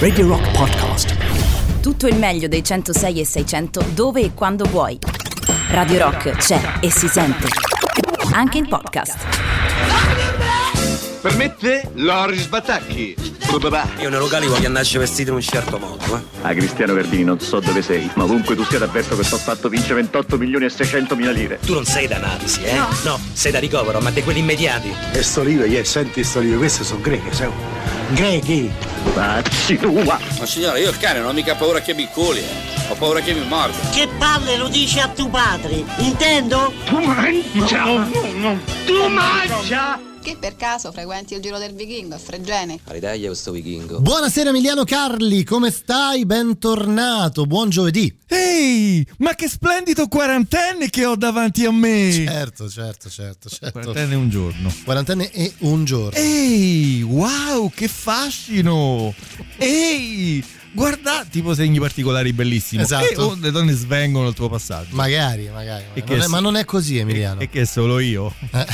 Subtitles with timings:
[0.00, 1.14] Radio Rock Podcast.
[1.80, 4.98] Tutto il meglio dei 106 e 600 dove e quando vuoi.
[5.68, 7.46] Radio Rock c'è e si sente.
[8.32, 9.18] Anche in podcast.
[11.20, 13.14] Per me te, Loris Batacchi.
[14.00, 16.20] Io nei locali voglio andarci vestito in un certo modo, eh.
[16.42, 19.68] Ah, Cristiano Verdini, non so dove sei, ma ovunque tu sia t'avverto che sto fatto
[19.68, 21.60] vince 28 milioni e 600 mila lire.
[21.64, 22.74] Tu non sei da analisi, eh?
[23.04, 23.20] No.
[23.32, 24.92] sei da ricovero, ma di quelli immediati.
[25.12, 27.99] E sto libro, yeah, senti sto libro, queste sono greche, sai?
[28.12, 28.70] Grechi!
[29.14, 30.18] Pazzi tua!
[30.38, 32.88] Ma signore, io il cane non ho mica paura che mi culi, eh.
[32.88, 33.76] Ho paura che mi morda.
[33.90, 36.72] Che palle lo dici a tuo padre, intendo?
[36.86, 38.08] Tu mangia!
[38.84, 40.09] Tu mangia!
[40.22, 42.78] Che per caso frequenti il giro del vichingo a Fregene?
[42.84, 44.00] All'Italia questo vichingo.
[44.00, 46.26] Buonasera Emiliano Carli, come stai?
[46.26, 48.14] Bentornato, buon giovedì.
[48.26, 52.12] Ehi, ma che splendido quarantenne che ho davanti a me!
[52.12, 53.70] Certo, certo, certo, certo.
[53.80, 54.70] Quarantenne un giorno.
[54.84, 56.12] Quarantenne e un giorno.
[56.18, 59.14] Ehi, wow, che fascino!
[59.56, 62.82] Ehi, guarda, tipo segni particolari bellissimi.
[62.82, 63.04] Esatto.
[63.10, 64.94] E oh, le donne svengono il tuo passaggio.
[64.94, 65.84] Magari, magari.
[65.94, 66.04] Magari.
[66.10, 67.40] Non è- s- ma non è così Emiliano.
[67.40, 68.34] E che solo io?
[68.52, 68.66] Eh.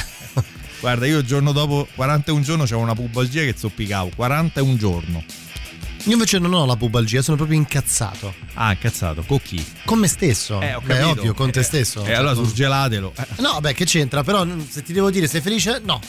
[0.80, 4.10] Guarda, io il giorno dopo 41 giorni c'avevo una pubalgia che zoppicavo.
[4.14, 5.24] 41 giorno.
[6.04, 8.32] Io invece non ho la pubalgia, sono proprio incazzato.
[8.54, 9.64] Ah, incazzato, con chi?
[9.84, 10.60] Con me stesso.
[10.60, 12.04] Eh, Beh, ovvio, con te Eh, stesso.
[12.04, 13.12] E allora Cioè, surgelatelo.
[13.16, 13.26] Eh.
[13.42, 14.22] No, beh, che c'entra?
[14.22, 16.00] Però se ti devo dire sei felice, no.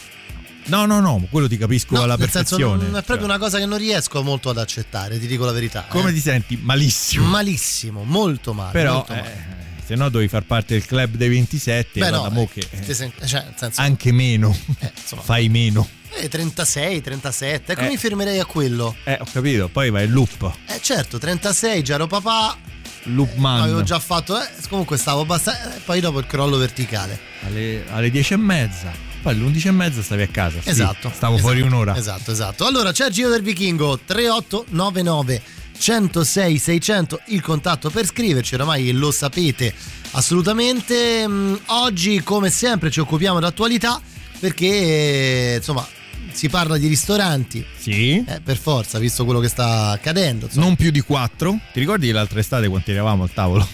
[0.65, 2.75] No, no, no, quello ti capisco No, alla senso perfezione.
[2.83, 5.53] non- è proprio Cioè, una cosa che non riesco molto ad accettare, ti dico la
[5.53, 5.85] verità.
[5.87, 6.13] Come eh.
[6.13, 6.59] ti senti?
[6.61, 7.25] Malissimo.
[7.25, 8.71] Malissimo, molto male.
[8.73, 9.65] Però, molto male.
[9.87, 11.99] Eh, se no dovevi far parte del club dei 27.
[11.99, 14.55] Beh, no, mo eh, che, eh, sen- cioè, senso, anche meno.
[14.79, 15.87] eh, insomma, Fai meno.
[16.19, 17.87] eh, 36, 37, ecco Eh.
[17.87, 18.95] mi fermerei a quello.
[19.03, 19.67] Eh, ho capito.
[19.69, 20.51] Poi vai in loop.
[20.67, 22.57] Eh certo, 36, già ero papà,
[23.03, 23.61] Loop man.
[23.61, 27.17] avevo già fatto, eh, comunque stavo abbastanza, eh, poi dopo il crollo verticale.
[27.45, 28.91] Alle, alle 10 e mezza.
[29.21, 30.59] Poi alle 11 e mezza stavi a casa.
[30.61, 30.69] sì.
[30.69, 31.11] Esatto.
[31.13, 31.95] Stavo esatto, fuori un'ora.
[31.95, 32.65] Esatto, esatto.
[32.65, 35.41] Allora c'è il Giro del Vichingo 3899
[35.77, 39.73] 106 600 il contatto per scriverci, oramai lo sapete
[40.11, 41.27] assolutamente.
[41.27, 44.01] Mm, Oggi come sempre ci occupiamo d'attualità
[44.39, 45.87] perché insomma
[46.31, 48.23] si parla di ristoranti, Sì.
[48.27, 50.45] eh, per forza, visto quello che sta accadendo.
[50.45, 50.65] insomma.
[50.65, 51.59] Non più di 4.
[51.73, 53.67] Ti ricordi l'altra estate quanti eravamo al tavolo?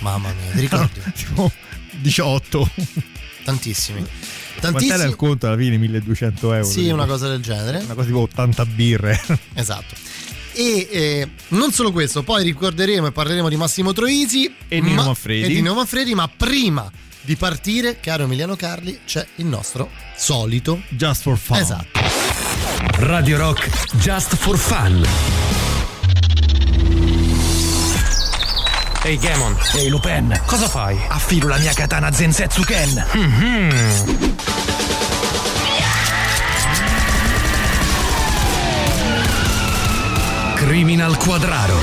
[0.00, 1.00] Mamma mia, ti ricordi?
[1.14, 1.50] tipo
[2.00, 2.70] 18.
[3.44, 3.98] Tantissimi.
[4.58, 5.14] Quant'era il Tantissimi.
[5.16, 5.76] conto alla fine?
[5.76, 6.64] 1200 euro.
[6.68, 6.94] Sì, tipo.
[6.94, 7.78] una cosa del genere.
[7.78, 9.20] Una cosa tipo 80 birre.
[9.54, 9.94] Esatto.
[10.54, 15.04] E eh, non solo questo, poi ricorderemo e parleremo di Massimo Troisi E Nino ma-
[15.06, 15.42] Manfredi.
[15.44, 20.82] e di Nino Manfredi, ma prima di partire, caro Emiliano Carli, c'è il nostro solito.
[20.90, 21.56] Just for fun.
[21.58, 22.00] Esatto.
[22.98, 25.04] Radio Rock Just for Fun.
[29.02, 30.96] Ehi Gamon, Ehi Lupin, cosa fai?
[31.08, 33.04] affilo la mia katana Zensetsu Ken.
[40.64, 41.78] Criminal Quadraro.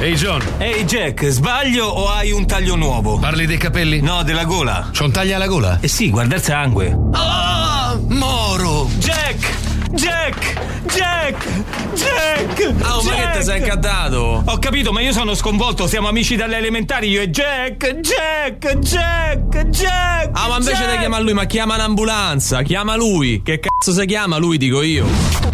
[0.00, 3.16] Ehi John, Ehi Jack, sbaglio o hai un taglio nuovo?
[3.20, 4.00] parli dei capelli?
[4.00, 4.90] No, della gola.
[4.92, 5.78] C'ho un taglio alla gola?
[5.80, 6.98] Eh sì, guarda il sangue.
[7.12, 8.90] Ah, Moro!
[8.98, 9.54] Jack!
[9.92, 10.58] Jack!
[10.92, 11.46] Jack!
[11.94, 12.74] Jack!
[12.90, 13.38] Oh, ma che Jack!
[13.38, 14.42] ti sei incaddato?
[14.44, 18.00] Ho capito, ma io sono sconvolto, siamo amici dalle elementari, io e Jack!
[18.00, 18.78] Jack!
[18.78, 19.62] Jack!
[19.68, 20.30] Jack!
[20.32, 20.90] Ah, ma invece Jack!
[20.90, 23.42] di chiamare lui, ma chiama un'ambulanza, chiama lui.
[23.44, 25.49] Che cazzo si chiama lui, dico io.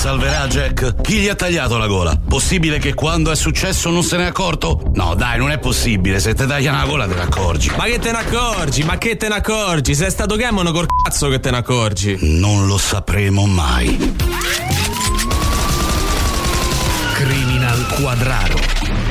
[0.00, 1.02] Salverà Jack?
[1.02, 2.18] Chi gli ha tagliato la gola?
[2.26, 4.90] Possibile che quando è successo non se ne è accorto?
[4.94, 6.20] No, dai, non è possibile.
[6.20, 7.70] Se ti tagliano la gola te ne accorgi.
[7.76, 8.82] Ma che te ne accorgi?
[8.82, 9.94] Ma che te ne accorgi?
[9.94, 12.16] Sei stato Gamon col cazzo che te ne accorgi?
[12.22, 14.16] Non lo sapremo mai.
[17.12, 19.09] Criminal Quadraro.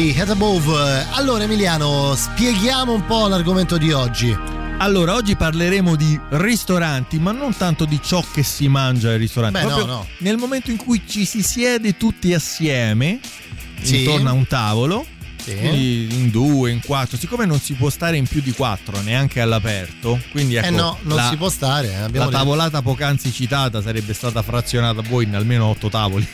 [0.00, 1.06] Di Head Above.
[1.10, 4.36] Allora Emiliano, spieghiamo un po' l'argomento di oggi.
[4.78, 9.58] Allora, oggi parleremo di ristoranti, ma non tanto di ciò che si mangia ai ristoranti.
[9.58, 10.06] Beh, Proprio no, no.
[10.18, 13.18] Nel momento in cui ci si siede tutti assieme
[13.82, 13.98] Sì.
[14.04, 15.04] intorno a un tavolo,
[15.42, 15.56] Sì.
[15.56, 19.40] quindi in due, in quattro, siccome non si può stare in più di quattro, neanche
[19.40, 21.92] all'aperto, quindi ecco, eh no, non la, si può stare.
[21.92, 22.28] eh, la detto.
[22.28, 26.24] tavolata poc'anzi citata sarebbe stata frazionata poi in almeno otto tavoli.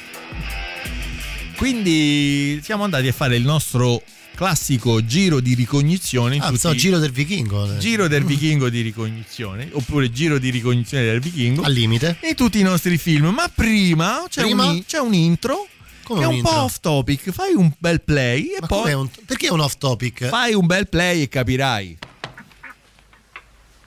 [1.64, 4.02] Quindi siamo andati a fare il nostro
[4.34, 6.36] classico giro di ricognizione.
[6.36, 7.78] Ah, tutti- so, giro del vichingo.
[7.78, 11.62] Giro del vichingo di ricognizione, oppure giro di ricognizione del vichingo.
[11.62, 12.18] Al limite.
[12.24, 13.28] In tutti i nostri film.
[13.28, 14.66] Ma prima c'è, Prima?
[14.66, 15.66] Un, c'è un intro.
[16.02, 16.52] Come che è un un intro?
[16.52, 17.30] po' off topic.
[17.30, 18.92] Fai un bel play e Ma poi.
[18.92, 20.26] un- perché è un off topic?
[20.28, 21.98] Fai un bel play e capirai.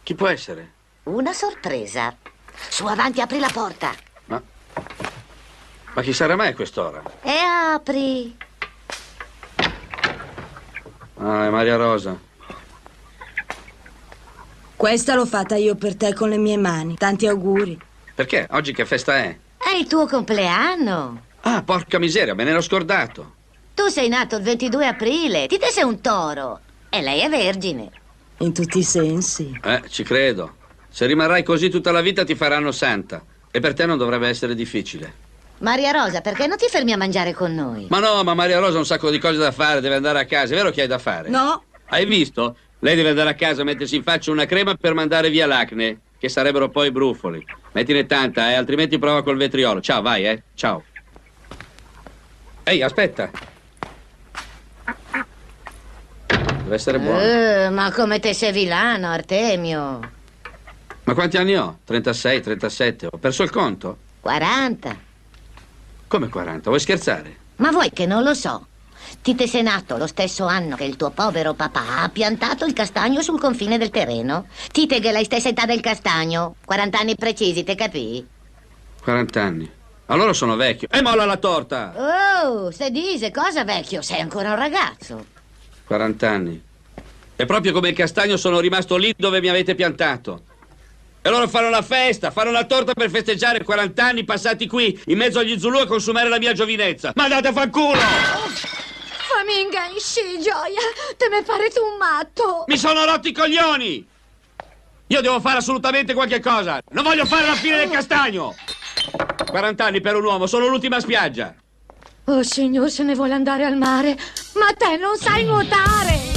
[0.01, 0.71] Chi può essere?
[1.03, 2.17] Una sorpresa.
[2.71, 3.93] Su avanti, apri la porta.
[5.97, 7.01] Ma chi sarà mai a quest'ora?
[7.23, 7.31] E
[7.73, 8.37] apri.
[11.15, 12.15] Ah, è Maria Rosa.
[14.75, 16.97] Questa l'ho fatta io per te con le mie mani.
[16.97, 17.81] Tanti auguri.
[18.13, 18.47] Perché?
[18.51, 19.35] Oggi che festa è?
[19.57, 21.23] È il tuo compleanno.
[21.41, 23.33] Ah, porca miseria, me ne ero scordato.
[23.73, 25.47] Tu sei nato il 22 aprile.
[25.47, 26.59] Tite sei un toro.
[26.89, 27.89] E lei è vergine.
[28.37, 29.59] In tutti i sensi.
[29.63, 30.57] Eh, ci credo.
[30.89, 33.19] Se rimarrai così tutta la vita ti faranno santa.
[33.49, 35.25] E per te non dovrebbe essere difficile.
[35.59, 37.87] Maria Rosa, perché non ti fermi a mangiare con noi?
[37.89, 40.25] Ma no, ma Maria Rosa ha un sacco di cose da fare, deve andare a
[40.25, 40.53] casa.
[40.53, 41.29] È vero che hai da fare?
[41.29, 41.63] No.
[41.87, 42.57] Hai visto?
[42.79, 46.29] Lei deve andare a casa, mettersi in faccia una crema per mandare via l'acne, che
[46.29, 47.43] sarebbero poi brufoli.
[47.71, 49.81] Mettine tanta, eh, altrimenti prova col vetriolo.
[49.81, 50.43] Ciao, vai, eh.
[50.53, 50.83] Ciao.
[52.63, 53.31] Ehi, aspetta.
[56.27, 57.19] Deve essere buono.
[57.19, 60.11] Eh, ma come te sei vilano, Artemio?
[61.03, 61.79] Ma quanti anni ho?
[61.83, 63.07] 36, 37.
[63.09, 63.97] Ho perso il conto?
[64.19, 65.05] 40.
[66.07, 66.69] Come 40?
[66.69, 67.35] Vuoi scherzare?
[67.57, 68.67] Ma vuoi che non lo so?
[69.21, 73.21] Tite sei nato lo stesso anno che il tuo povero papà ha piantato il castagno
[73.21, 74.47] sul confine del terreno.
[74.71, 76.55] Tite che la stessa età del castagno.
[76.65, 78.25] 40 anni precisi, te capì?
[79.01, 79.71] 40 anni.
[80.05, 80.87] Allora sono vecchio.
[80.89, 81.93] E molla la torta!
[82.45, 85.25] Oh, se dice cosa vecchio, sei ancora un ragazzo.
[85.85, 86.63] 40 anni.
[87.35, 90.43] E proprio come il castagno sono rimasto lì dove mi avete piantato.
[91.27, 95.17] E loro fanno la festa, fanno la torta per festeggiare 40 anni passati qui, in
[95.17, 97.11] mezzo agli Zulu a consumare la mia giovinezza.
[97.15, 97.97] Ma andate a fanculo!
[97.97, 100.79] Fammi ingansci, gioia.
[101.17, 102.63] Te me pare tu un matto.
[102.67, 104.07] Mi sono rotti i coglioni!
[105.07, 106.79] Io devo fare assolutamente qualche cosa.
[106.91, 108.55] Non voglio fare la fine del castagno!
[109.45, 111.53] 40 anni per un uomo, sono l'ultima spiaggia.
[112.23, 114.17] Oh, signor, se ne vuole andare al mare.
[114.53, 116.36] Ma te non sai nuotare.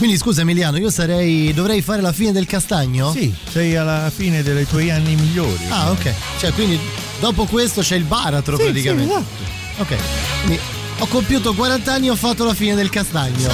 [0.00, 1.52] Quindi scusa Emiliano, io sarei.
[1.52, 3.12] dovrei fare la fine del castagno?
[3.12, 5.58] Sì, sei alla fine dei tuoi anni migliori.
[5.68, 6.14] Ah, ok.
[6.38, 6.80] Cioè, quindi
[7.20, 9.12] dopo questo c'è il baratro Sì, praticamente.
[9.12, 9.82] sì, esatto.
[9.82, 9.96] Ok.
[10.44, 10.60] Quindi
[11.00, 13.48] ho compiuto 40 anni e ho fatto la fine del castagno.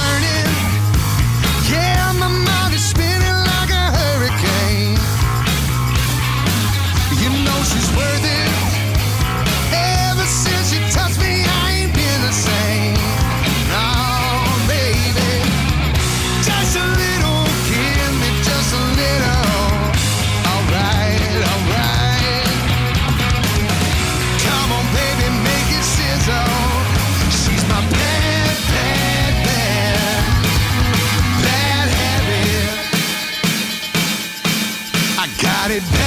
[35.67, 36.06] Got it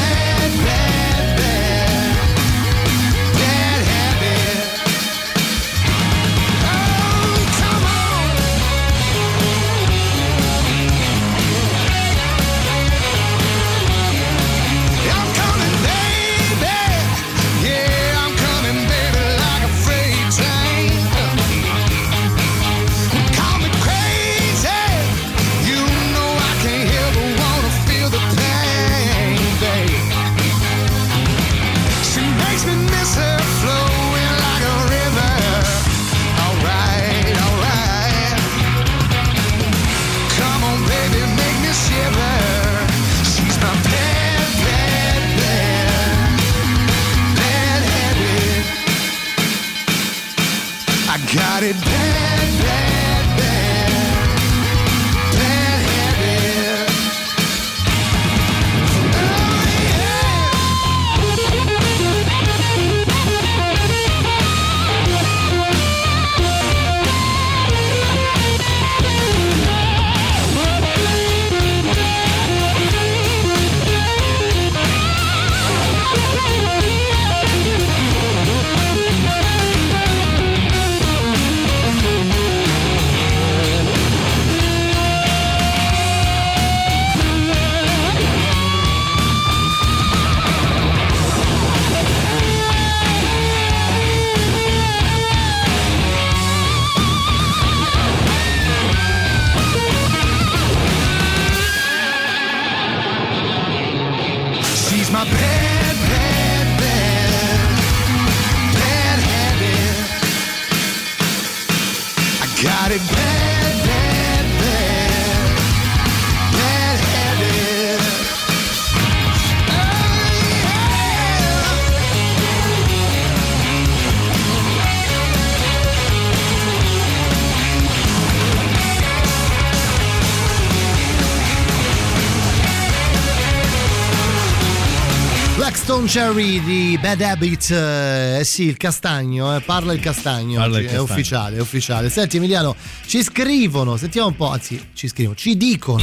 [136.11, 140.87] Cherry di Bad Habit, eh, eh sì, il castagno, eh, parla il castagno, Parla il
[140.87, 141.05] è castagno.
[141.05, 142.11] ufficiale, è ufficiale.
[142.11, 142.75] Senti Emiliano,
[143.07, 146.03] ci scrivono, sentiamo un po', anzi ci scrivono, ci dicono.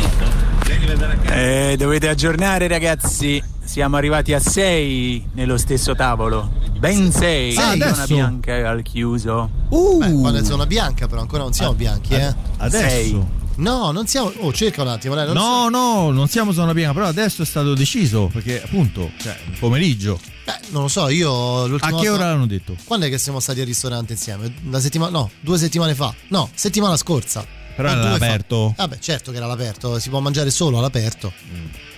[1.26, 6.52] Eh, dovete aggiornare ragazzi, siamo arrivati a 6 nello stesso tavolo.
[6.80, 8.14] Ben 6, Ah, zona adesso?
[8.14, 9.50] bianca al chiuso.
[9.68, 12.34] Beh, quando è zona bianca però ancora non siamo bianchi, eh.
[12.60, 12.88] Adesso?
[12.88, 13.26] Sei.
[13.58, 14.32] No, non siamo...
[14.38, 17.46] Oh, cerca un attimo, dai, non No, no, non siamo zona piena, però adesso è
[17.46, 20.20] stato deciso perché appunto, cioè, pomeriggio.
[20.46, 22.76] Beh, non lo so, io l'ultima A che volta- ora l'hanno detto?
[22.84, 24.54] Quando è che siamo stati al ristorante insieme?
[24.70, 25.12] La settimana...
[25.12, 26.14] No, due settimane fa.
[26.30, 27.46] No, settimana scorsa.
[27.76, 28.74] Però era all'aperto.
[28.76, 31.32] Vabbè, certo che era all'aperto, si può mangiare solo all'aperto.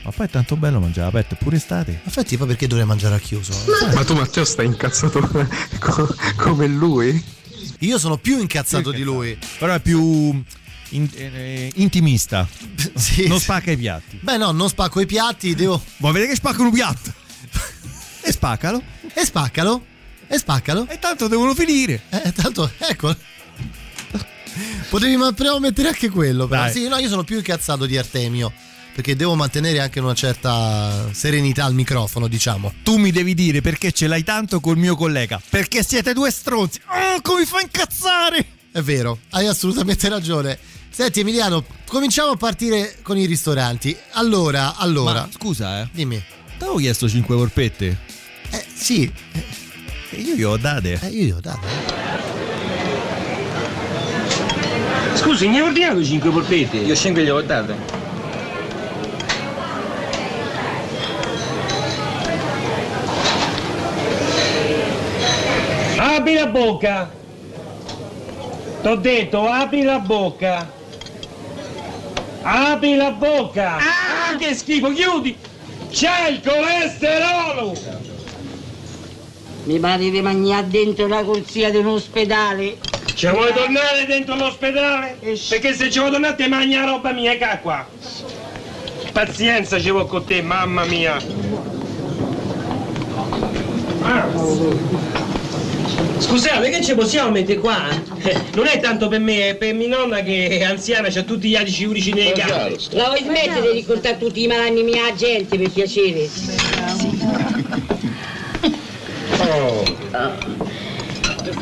[0.03, 2.01] Ma poi è tanto bello mangiare aperto, pure estate.
[2.03, 3.53] Infatti, poi perché dovrei mangiare al chiuso?
[3.93, 5.19] Ma tu Matteo stai incazzato
[5.79, 7.23] co- come lui?
[7.79, 9.37] Io sono più incazzato di lui.
[9.57, 10.43] Però è più
[10.89, 12.47] in- eh, intimista.
[12.95, 14.19] Sì, non spacca i piatti.
[14.21, 15.81] Beh, no, non spacco i piatti, devo.
[15.97, 17.13] Vuoi vedere che spacca un piatto?
[18.21, 18.81] e spaccalo.
[19.13, 19.85] E spaccalo.
[20.27, 20.87] E spaccalo.
[20.89, 22.01] E tanto devono finire.
[22.09, 23.15] Eh, tanto, ecco.
[24.89, 26.47] Potevi ma però mettere anche quello.
[26.47, 26.63] Però.
[26.63, 26.71] Dai.
[26.71, 28.51] Sì, no, io sono più incazzato di Artemio.
[28.93, 32.73] Perché devo mantenere anche una certa serenità al microfono, diciamo.
[32.83, 35.41] Tu mi devi dire perché ce l'hai tanto col mio collega.
[35.49, 36.81] Perché siete due stronzi.
[36.87, 38.45] Oh, come mi fa incazzare!
[38.71, 40.59] È vero, hai assolutamente ragione.
[40.99, 43.95] Senti Emiliano, cominciamo a partire con i ristoranti.
[44.15, 45.21] Allora, allora.
[45.21, 45.87] Ma scusa, eh.
[45.93, 46.17] Dimmi.
[46.17, 47.97] Ti avevo chiesto 5 polpette.
[48.49, 49.09] Eh, sì.
[50.09, 50.99] E io gli ho date.
[51.01, 51.67] Eh, io gli ho date.
[55.13, 56.75] Scusi, ne ho ordinato 5 polpette.
[56.75, 57.75] Io 5 gli ho date.
[65.95, 67.09] Apri la bocca!
[68.81, 70.77] T'ho detto, apri la bocca!
[72.41, 73.77] Apri la bocca!
[73.77, 75.35] Ah, che schifo, chiudi!
[75.91, 77.75] C'è il colesterolo!
[79.63, 82.77] Mi pare di mangiare dentro la corsia di un ospedale.
[83.13, 85.17] Ci vuoi tornare dentro l'ospedale?
[85.19, 87.85] Perché se ci vuoi tornare ti mangi la roba mia, che qua.
[89.11, 91.17] Pazienza ci vuoi con te, mamma mia.
[94.01, 95.08] Ah.
[96.19, 97.87] Scusate, che ci possiamo mettere qua?
[98.17, 101.47] Eh, Non è tanto per me, è per mia nonna che è anziana, c'ha tutti
[101.49, 102.77] gli adici urici nei gambe.
[102.91, 106.29] La vuoi smettere di ricordare tutti i malanni mia gente, per piacere?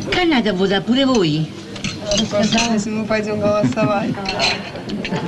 [0.09, 1.51] Che andate a votare pure voi?
[2.15, 4.15] Scusate se mi fai giocare vai.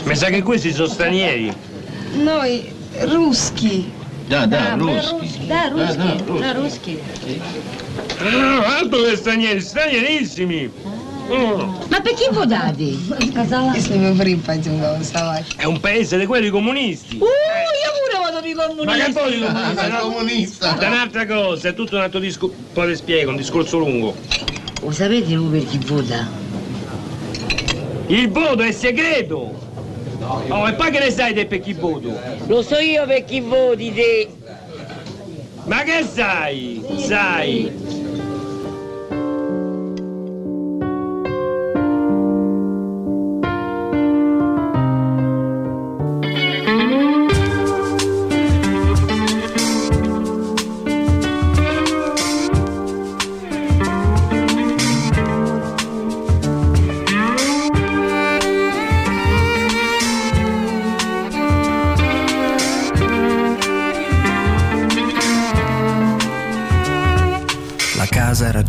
[0.03, 1.53] Mi sa che questi sono stranieri.
[2.13, 3.91] Noi ruschi.
[4.27, 5.47] Da, Da, ruschi.
[5.47, 6.23] Da, ruschi.
[6.39, 6.99] Da, ruschi.
[8.21, 10.71] Ah, altro che stranieri, stranierissimi.
[11.29, 11.59] Mm.
[11.89, 12.27] Ma per chi
[15.23, 15.45] vai.
[15.55, 17.17] È un paese di quelli comunisti.
[17.17, 17.29] Uh, io
[18.01, 19.05] pure voto per i Ma comunisti.
[19.05, 19.87] che poi comunista?
[19.87, 19.99] no?
[19.99, 20.71] comunista.
[20.71, 22.55] Da un'altra cosa, è tutto un altro discorso.
[22.73, 24.15] Poi le spiego, un discorso lungo.
[24.81, 26.27] Lo sapete voi per chi vota?
[28.07, 29.67] Il voto è segreto!
[30.49, 32.19] Oh, e poi che ne sai te per chi voto?
[32.47, 34.29] Lo so io per chi voti te.
[35.65, 36.83] Ma che sai?
[36.97, 37.98] Sai!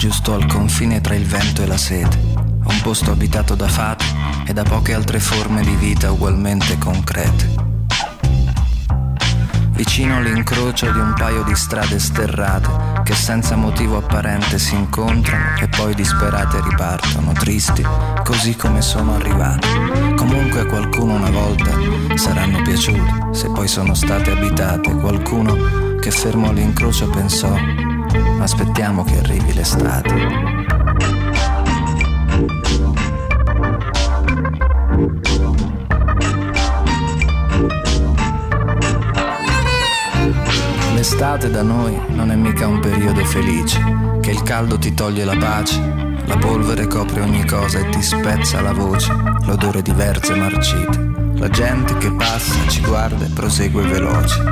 [0.00, 4.06] Giusto al confine tra il vento e la sete, un posto abitato da fate
[4.46, 7.52] e da poche altre forme di vita ugualmente concrete.
[9.72, 15.68] Vicino l'incrocio di un paio di strade sterrate che senza motivo apparente si incontrano e
[15.68, 17.84] poi disperate ripartono, tristi,
[18.24, 19.68] così come sono arrivate.
[20.16, 21.72] Comunque a qualcuno una volta
[22.14, 27.99] saranno piaciute, se poi sono state abitate, qualcuno che fermo all'incrocio pensò
[28.40, 30.14] Aspettiamo che arrivi l'estate.
[40.94, 43.80] L'estate da noi non è mica un periodo felice,
[44.20, 45.80] che il caldo ti toglie la pace,
[46.26, 49.12] la polvere copre ogni cosa e ti spezza la voce,
[49.44, 51.08] l'odore di verze marcite.
[51.36, 54.42] La gente che passa ci guarda e prosegue veloce,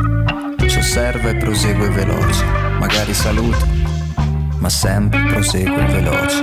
[0.66, 3.66] ci osserva e prosegue veloce, magari saluta,
[4.58, 6.42] ma sempre prosegue veloce.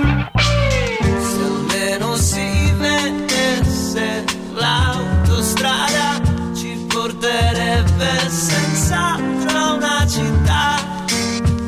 [1.18, 6.20] Se almeno si vedesse l'autostrada
[6.54, 10.76] ci porterebbe senz'altro una città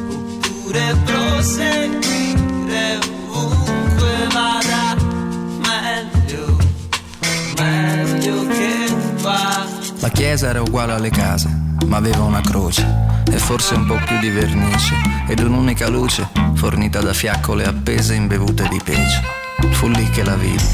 [0.08, 2.98] oppure proseguire
[3.30, 4.96] ovunque vada
[5.62, 6.56] meglio,
[7.56, 9.66] meglio che qua.
[10.00, 11.48] La chiesa era uguale alle case,
[11.86, 14.94] ma aveva una croce e forse un po' più di vernice
[15.26, 19.22] ed un'unica luce fornita da fiaccole appese imbevute di pece.
[19.70, 20.64] Fu lì che la vidi.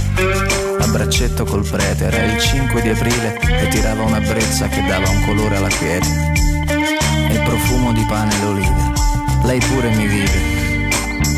[0.79, 5.09] A braccetto col prete era il 5 di aprile e tirava una brezza che dava
[5.09, 6.07] un colore alla quiete.
[7.29, 8.93] E il profumo di pane e olive.
[9.43, 10.63] Lei pure mi vide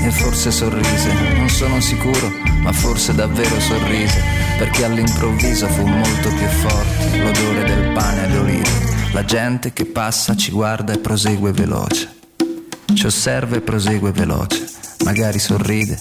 [0.06, 4.22] e forse sorrise, non sono sicuro, ma forse davvero sorrise,
[4.58, 8.95] perché all'improvviso fu molto più forte l'odore del pane ed olive.
[9.12, 12.14] La gente che passa ci guarda e prosegue veloce,
[12.94, 14.68] ci osserva e prosegue veloce,
[15.04, 15.98] magari sorride,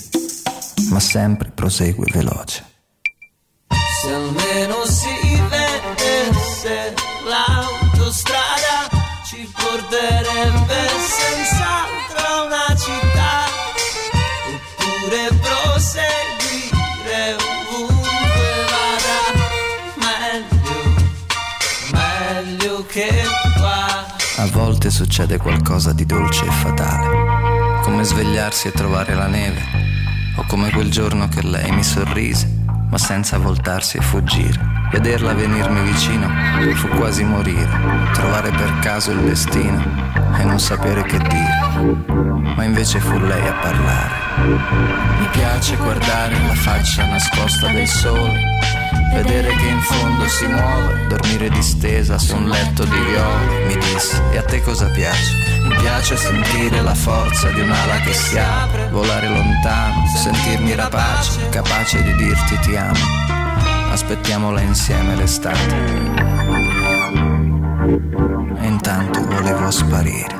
[0.89, 2.63] ma sempre prosegue veloce.
[4.01, 6.93] Se almeno si vedesse
[7.25, 8.89] l'autostrada
[9.25, 11.54] ci porterebbe senz'altro
[24.85, 29.59] A volte succede qualcosa di dolce e fatale, come svegliarsi e trovare la neve,
[30.35, 32.54] o come quel giorno che lei mi sorrise,
[32.95, 34.57] ma senza voltarsi e fuggire.
[34.89, 36.29] Vederla venirmi vicino
[36.75, 37.67] fu quasi morire,
[38.13, 39.83] trovare per caso il destino
[40.39, 42.53] e non sapere che dire.
[42.55, 44.13] Ma invece fu lei a parlare.
[45.19, 48.59] Mi piace guardare la faccia nascosta del sole,
[49.13, 54.23] vedere che in fondo si muove, dormire distesa su un letto di viole, mi disse,
[54.31, 55.54] e a te cosa piace?
[55.65, 62.03] Mi piace sentire la forza di un'ala che si apre, volare lontano, sentirmi rapace, capace
[62.03, 62.99] di dirti ti amo.
[63.89, 65.75] Aspettiamola insieme l'estate.
[68.59, 70.35] E intanto volevo sparire,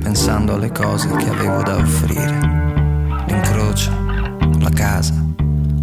[0.00, 2.38] pensando alle cose che avevo da offrire.
[3.26, 3.90] L'incrocio,
[4.60, 5.14] la casa,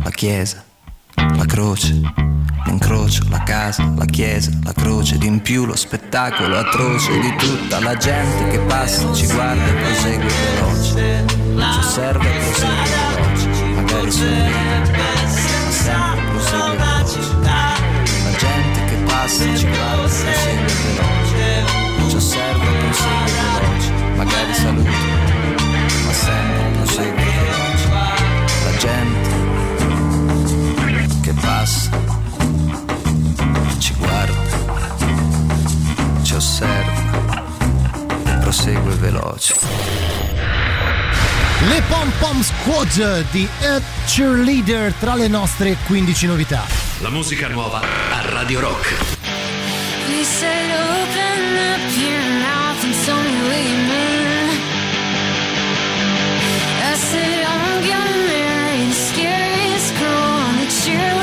[0.01, 0.63] la chiesa,
[1.15, 1.99] la croce.
[2.65, 7.79] L'incrocio, la casa, la chiesa, la croce, di in più lo spettacolo atroce di tutta
[7.81, 14.11] la gente che passa, ci guarda e prosegue veloce, ci osserva e prosegue veloce, magari
[14.11, 14.49] sorride,
[14.93, 17.19] ma prosegue veloce.
[18.23, 21.65] La gente che passa, ci guarda e prosegue veloce,
[22.09, 24.89] ci osserva e prosegue veloce, magari saluta,
[26.05, 27.87] ma sempre prosegue veloce.
[28.63, 29.31] La gente
[31.21, 32.02] che passa
[41.67, 46.65] Le Pom Pom Squad di Ed Cheerleader tra le nostre 15 novità.
[46.99, 48.93] La musica nuova a Radio Rock.
[50.09, 54.49] You said open up your mouth and tell me what you mean.
[56.81, 61.22] I said I'm gonna marry the scariest girl on the cheerleading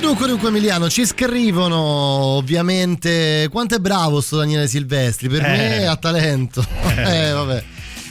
[0.00, 5.28] Dunque, dunque, dunque, Emiliano, ci scrivono ovviamente quanto è bravo sto Daniele Silvestri.
[5.28, 5.48] Per Eh.
[5.48, 6.64] me ha talento.
[6.98, 7.62] Eh, vabbè.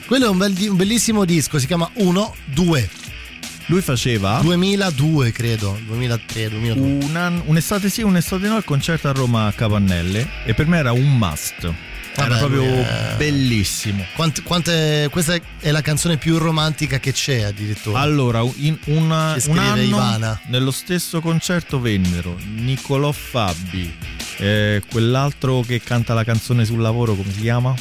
[0.05, 2.89] Quello è un, bel un bellissimo disco, si chiama 1, 2.
[3.67, 5.77] Lui faceva 2002, credo.
[5.85, 7.05] 2003, 2002.
[7.05, 10.77] un anno- un'estate sì, un'estate no al concerto a Roma a Capannelle e per me
[10.77, 11.73] era un must.
[12.19, 14.03] Era Vabbè, proprio è- bellissimo.
[14.15, 17.99] Quant- quante- questa è la canzone più romantica che c'è addirittura.
[17.99, 20.39] Allora, in una- Ci un anno Ivana.
[20.47, 23.95] nello stesso concerto vennero Niccolò Fabi,
[24.37, 27.75] eh, quell'altro che canta la canzone sul lavoro, come si chiama?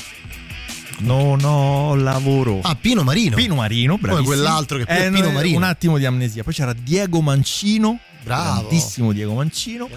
[0.99, 2.61] No, no, lavoro.
[2.63, 3.37] Ah, Pino Marino.
[3.37, 4.27] Pino Marino, bravissimo.
[4.29, 5.57] quell'altro che è Eh, Pino no, Marino.
[5.59, 6.43] Un attimo di amnesia.
[6.43, 7.99] Poi c'era Diego Mancino.
[8.27, 8.61] Bravo.
[8.63, 9.89] Grandissimo Diego Mancino.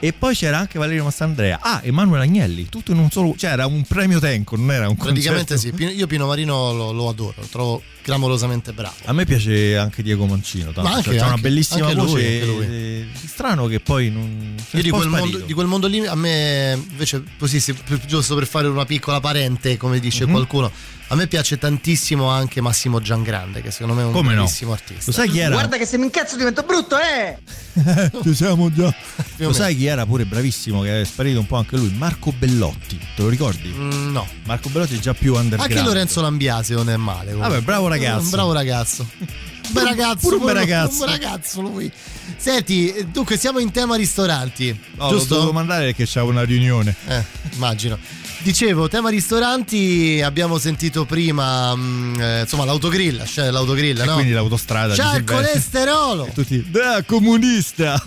[0.00, 1.60] E poi c'era anche Valerio Massandrea.
[1.62, 2.68] Ah, Emanuele Agnelli.
[2.68, 3.34] Tutto in un solo.
[3.34, 5.76] Cioè, era un premio Tenco, non era un Praticamente concerto.
[5.78, 8.94] sì, io Pino Marino lo, lo adoro, lo trovo clamorosamente bravo.
[9.04, 10.72] A me piace anche Diego Mancino.
[10.72, 10.82] Tanto.
[10.82, 12.24] Ma anche- Cioè, c'ha una anche- bellissima anche lui, voce.
[12.40, 12.64] anche lui.
[12.66, 14.54] eh, Strano che poi non.
[14.72, 17.74] Io di quel, mondo, di quel mondo lì, a me invece, così, se-
[18.06, 20.30] giusto per fare una piccola parente, come dice Mhm.
[20.32, 20.70] qualcuno,
[21.08, 24.42] a me piace tantissimo anche Massimo Giangrande, che secondo me è un Come no?
[24.42, 25.04] bellissimo artista.
[25.06, 25.50] Lo sai chi era?
[25.54, 27.38] Guarda che se mi incazzo divento brutto, eh!
[28.22, 28.92] Ci siamo già.
[29.36, 31.92] Più Lo sai chi era pure bravissimo, che è sparito un po' anche lui?
[31.96, 32.98] Marco Bellotti.
[33.16, 33.72] Te lo ricordi?
[33.74, 34.26] Mm, no.
[34.44, 35.72] Marco Bellotti è già più underground.
[35.72, 37.32] Anche Lorenzo Lambiase non è male.
[37.32, 37.48] comunque.
[37.48, 37.99] Vabbè, bravo ragazzo.
[38.08, 39.06] Un bravo ragazzo.
[39.18, 39.26] Un
[39.72, 40.18] bel ragazzo.
[40.20, 40.92] pure un bel ragazzo.
[40.92, 41.92] Un bel ragazzo lui.
[42.36, 44.78] Senti, dunque siamo in tema ristoranti.
[44.96, 45.34] No, lo giusto?
[45.34, 46.94] dovevo mandare perché c'era una riunione.
[47.06, 47.98] Eh, immagino.
[48.42, 54.14] Dicevo, tema ristoranti, abbiamo sentito prima, mm, eh, insomma, l'autogrill, cioè l'autogrill, E no?
[54.14, 54.94] quindi l'autostrada.
[54.94, 56.26] C'ha di il colesterolo!
[56.26, 58.02] E tutti, da comunista!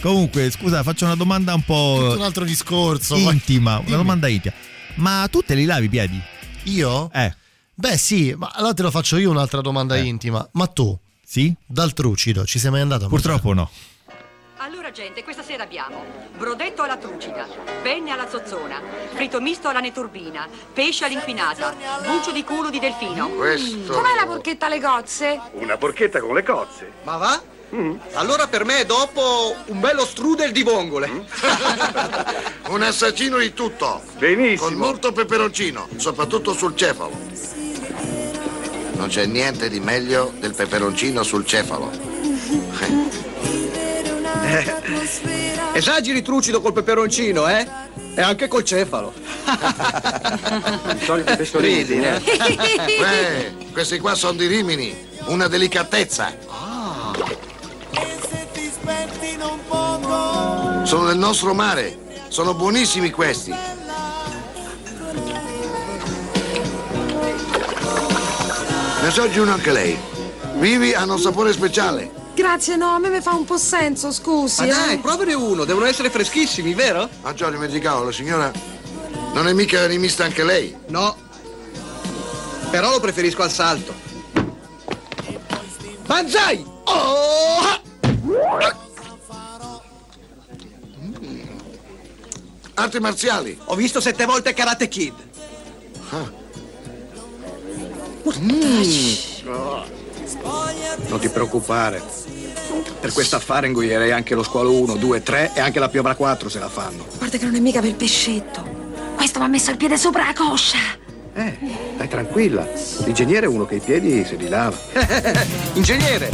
[0.00, 3.16] Comunque, scusa, faccio una domanda un po' Tutto un altro discorso.
[3.16, 3.74] intima.
[3.74, 3.96] Una Dimmi.
[3.98, 4.54] domanda intima.
[4.94, 6.20] Ma tu te li lavi i piedi?
[6.64, 7.10] Io?
[7.12, 7.34] Eh.
[7.82, 10.48] Beh, sì, ma allora te lo faccio io un'altra domanda intima.
[10.52, 10.96] Ma tu?
[11.26, 11.52] Sì?
[11.66, 13.68] Dal trucido ci sei mai andato a Purtroppo no.
[14.58, 16.04] Allora gente, questa sera abbiamo
[16.38, 17.44] brodetto alla trucida,
[17.82, 18.80] penne alla zozzona,
[19.14, 21.74] fritto misto alla neturbina, pesce all'inquinata,
[22.06, 23.28] buccio di culo di delfino.
[23.30, 25.40] Questo- Com'è la porchetta alle cozze?
[25.54, 26.88] Una porchetta con le cozze.
[27.02, 27.42] Ma va?
[28.12, 31.24] Allora per me dopo un bello strudel di vongole.
[32.68, 34.02] Un assaggino di tutto.
[34.18, 34.68] Benissimo.
[34.68, 37.10] Con molto peperoncino, soprattutto sul cefalo.
[38.94, 41.90] Non c'è niente di meglio del peperoncino sul cefalo.
[44.44, 44.74] Eh,
[45.74, 47.66] esageri trucido col peperoncino, eh?
[48.14, 49.12] E anche col cefalo.
[50.90, 52.20] Il solito Ridi, eh?
[52.86, 54.94] Eh, questi qua sono di Rimini,
[55.26, 56.34] una delicatezza.
[60.84, 63.54] Sono del nostro mare, sono buonissimi questi.
[69.02, 69.98] Ne assaggi uno anche lei.
[70.58, 72.08] Vivi hanno un sapore speciale.
[72.36, 74.60] Grazie, no, a me mi fa un po' senso, scusi.
[74.60, 74.98] Ma dai, eh.
[74.98, 77.08] provane uno, devono essere freschissimi, vero?
[77.22, 78.52] Ah già, dimenticavo, la signora
[79.34, 80.72] non è mica animista anche lei.
[80.86, 81.16] No.
[82.70, 83.92] Però lo preferisco al salto.
[86.06, 86.64] Banzai!
[86.84, 87.80] Oh!
[92.74, 93.58] Arti marziali.
[93.64, 95.14] Ho visto sette volte Karate Kid.
[101.08, 102.02] Non ti preoccupare.
[103.00, 106.58] Per quest'affare ingoierei anche lo squalo 1, 2, 3 e anche la piovra 4 se
[106.58, 107.04] la fanno.
[107.18, 108.64] Guarda che non è mica per pescetto.
[109.16, 110.78] Questo mi ha messo il piede sopra la coscia.
[111.34, 111.58] Eh,
[111.94, 112.68] stai tranquilla.
[113.04, 114.76] L'ingegnere è uno che i piedi se li lava.
[115.74, 116.30] Ingegnere,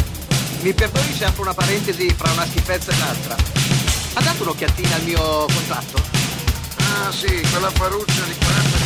[0.60, 3.36] mi perdoni se apro una parentesi fra una schifezza e l'altra.
[4.14, 6.02] Ha dato un'occhiatina al mio contratto?
[6.76, 8.77] Ah sì, quella paruccia di 40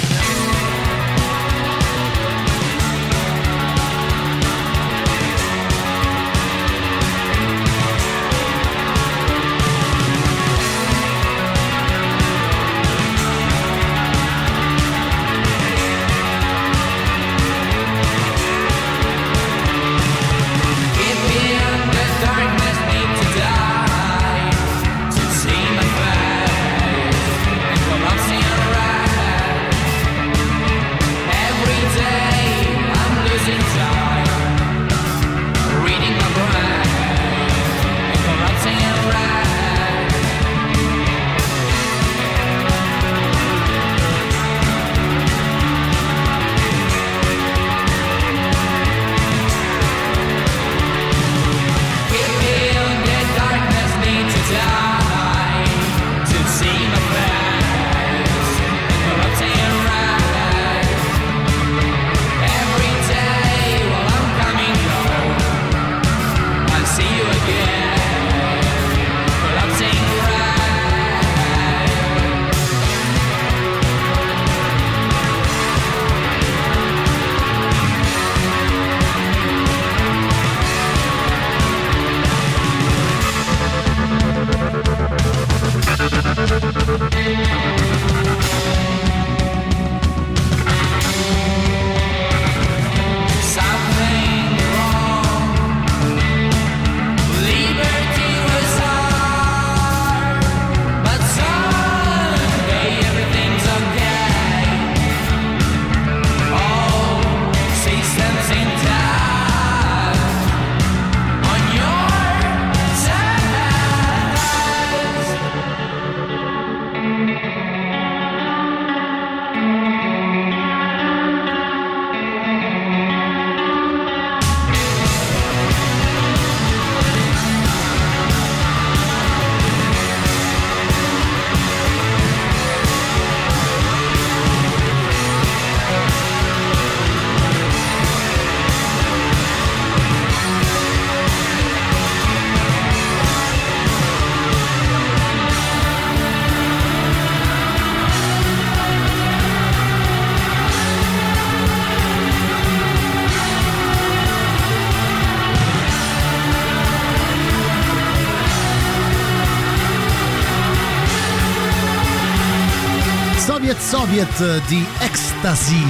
[163.81, 165.83] Soviet Soviet di Ecstasy.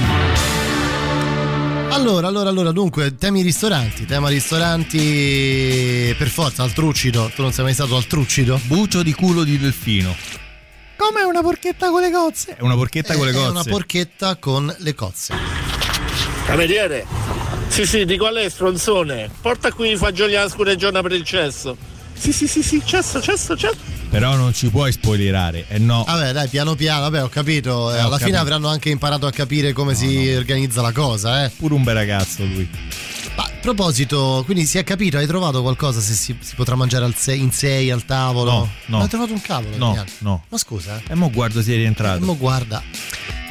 [1.89, 7.29] Allora, allora, allora, dunque, temi ristoranti, tema ristoranti per forza, al trucido.
[7.35, 8.59] Tu non sei mai stato al trucido?
[8.63, 10.15] Bucio di culo di delfino.
[10.95, 12.55] Come una porchetta con le cozze?
[12.55, 13.49] È una porchetta con le È cozze.
[13.49, 15.33] una porchetta con le cozze.
[16.45, 17.05] Cameriere?
[17.67, 19.29] Sì, sì, di qual è stronzone?
[19.41, 21.75] Porta qui i fagioli alla scureggiona per il cesso.
[22.13, 23.75] Sì, sì, sì, sì, cesso, cesso, cesso.
[24.13, 26.03] Però non ci puoi spoilerare, eh no.
[26.05, 27.91] Vabbè, dai, piano piano, vabbè, ho capito.
[27.91, 28.37] eh, Eh, ho alla fine capito.
[28.41, 31.49] avranno anche imparato a capire come si organizza la cosa, eh.
[31.49, 32.69] Pure un bel ragazzo lui.
[33.35, 37.11] Ma a proposito, quindi si è capito, hai trovato qualcosa se si, si potrà mangiare
[37.15, 38.51] sei- in sei al tavolo?
[38.51, 38.69] No, no.
[38.85, 39.75] Non hai trovato un cavolo?
[39.77, 40.43] No, no.
[40.47, 41.11] Ma scusa, eh.
[41.11, 42.23] E mo guardo se è rientrato.
[42.23, 42.83] Mo guarda.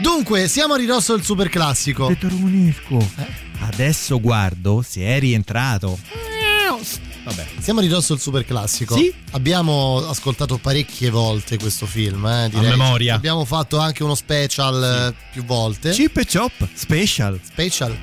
[0.01, 2.07] Dunque, siamo a ridosso del super classico.
[2.07, 3.05] Detto Romanesco.
[3.59, 5.98] Adesso guardo se è rientrato.
[7.25, 7.47] Vabbè.
[7.61, 8.97] Siamo a ridosso del super classico.
[8.97, 9.13] Sì.
[9.33, 12.71] Abbiamo ascoltato parecchie volte questo film, eh, direi.
[12.71, 13.15] memoria.
[13.15, 15.91] Abbiamo fatto anche uno special eh, più volte.
[15.91, 17.39] Chip e chop, special.
[17.43, 17.97] Special.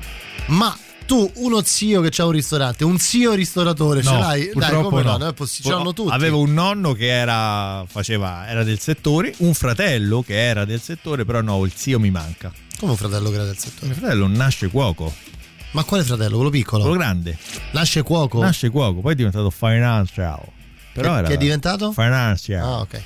[0.46, 4.50] Ma tu, uno zio che c'ha un ristorante, un zio ristoratore, ce No, l'hai?
[4.54, 5.10] Dai, come no?
[5.12, 5.18] no.
[5.18, 6.12] non è possi- ce l'hanno tutti.
[6.12, 11.24] Avevo un nonno che era, faceva, era del settore, un fratello che era del settore,
[11.24, 12.52] però no, il zio mi manca.
[12.78, 13.88] Come un fratello che era del settore?
[13.88, 15.12] Mio fratello nasce cuoco.
[15.72, 16.34] Ma quale fratello?
[16.36, 16.82] Quello piccolo?
[16.82, 17.36] Quello grande.
[17.72, 18.40] Nasce cuoco?
[18.40, 20.40] Nasce cuoco, poi è diventato financial.
[20.92, 21.92] Però Che- era che è diventato?
[21.92, 22.62] Financial.
[22.62, 23.02] Ah, ok.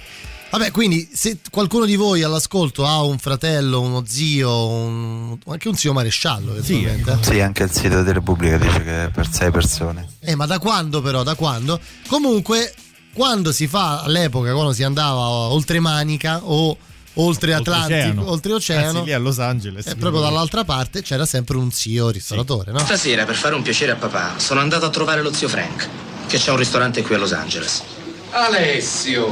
[0.50, 5.74] Vabbè, quindi se qualcuno di voi all'ascolto ha un fratello, uno zio, un- anche un
[5.74, 7.18] zio maresciallo, eventualmente.
[7.22, 10.07] Sì, anche il sito di Repubblica dice che è per sei persone.
[10.20, 11.24] Eh, ma da quando però?
[11.24, 11.80] Da quando?
[12.07, 12.72] Comunque,
[13.12, 16.76] quando si fa all'epoca, quando si andava oltre Manica o
[17.14, 18.98] oltre Atlantico, Oltreoceano.
[18.98, 19.86] Anzi, lì a Los Angeles.
[19.86, 22.78] e proprio dall'altra parte c'era sempre un zio ristoratore, no?
[22.78, 25.88] Stasera, per fare un piacere a papà, sono andato a trovare lo zio Frank,
[26.26, 27.82] che c'ha un ristorante qui a Los Angeles.
[28.30, 29.28] Alessio!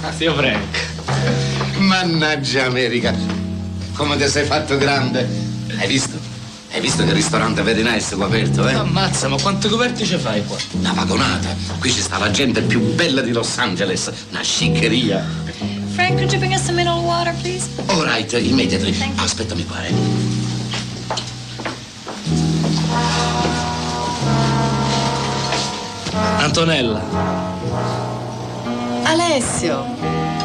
[0.00, 0.78] Ah, zio Frank.
[1.78, 3.14] Mannaggia America,
[3.94, 5.28] come ti sei fatto grande.
[5.76, 6.30] Hai visto?
[6.70, 8.72] Hai visto che ristorante very nice qua aperto, eh?
[8.72, 10.56] Ammazza, ma quanti coperti ci fai qua?
[10.72, 11.54] Una vagonata.
[11.78, 15.22] Qui ci sta la gente più bella di Los Angeles, una sciccheria.
[15.94, 17.68] Frank, could you bring us some mineral water, please?
[17.90, 18.94] All right, immediately.
[19.18, 19.92] Aspettami qua, eh.
[26.38, 27.02] Antonella.
[29.04, 29.84] Alessio,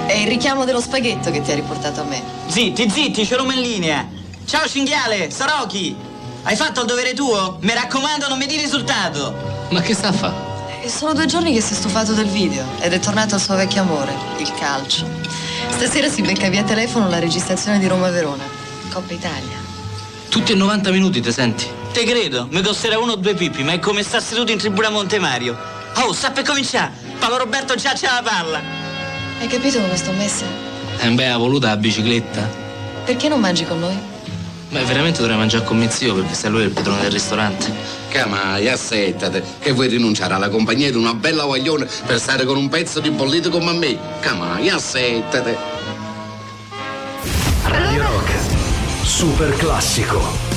[0.05, 2.21] è il richiamo dello spaghetto che ti ha riportato a me.
[2.47, 4.05] Zitti, zitti, c'ero in linea.
[4.45, 5.95] Ciao cinghiale, Sarochi.
[6.43, 7.57] Hai fatto il dovere tuo?
[7.61, 9.33] Mi raccomando, non mi di risultato.
[9.69, 10.33] Ma che sta a fare?
[10.83, 13.55] E sono due giorni che si è stufato del video ed è tornato al suo
[13.55, 15.05] vecchio amore, il calcio.
[15.69, 18.43] Stasera si becca via telefono la registrazione di Roma-Verona,
[18.91, 19.57] Coppa Italia.
[20.29, 21.65] Tutti e 90 minuti, ti senti?
[21.93, 24.89] Te credo, mi costerà uno o due pippi, ma è come sta seduto in tribuna
[24.89, 25.57] Monte Mario.
[25.95, 26.91] Oh, sta per cominciare.
[27.17, 28.61] Paolo Roberto già c'ha la palla.
[29.39, 30.45] Hai capito come sto messa?
[30.99, 32.47] Eh beh, ha voluta la bicicletta.
[33.05, 33.97] Perché non mangi con noi?
[34.69, 37.71] Beh, veramente dovrei mangiare con mio zio perché se lui è il padrone del ristorante.
[38.09, 42.67] Camai, assettate, che vuoi rinunciare alla compagnia di una bella guaglione per stare con un
[42.67, 43.97] pezzo di bollito come me?
[44.19, 45.57] Camai, assettate.
[47.63, 48.31] Radio Rock.
[49.03, 50.56] Super classico.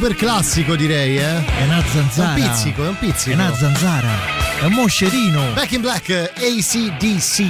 [0.00, 1.44] Super classico direi, eh?
[1.44, 2.34] È una zanzara.
[2.34, 3.30] È un pizzico, è un pizzico.
[3.32, 4.08] È una zanzara.
[4.58, 5.52] È un moscerino.
[5.52, 7.44] Back in Black ACDC.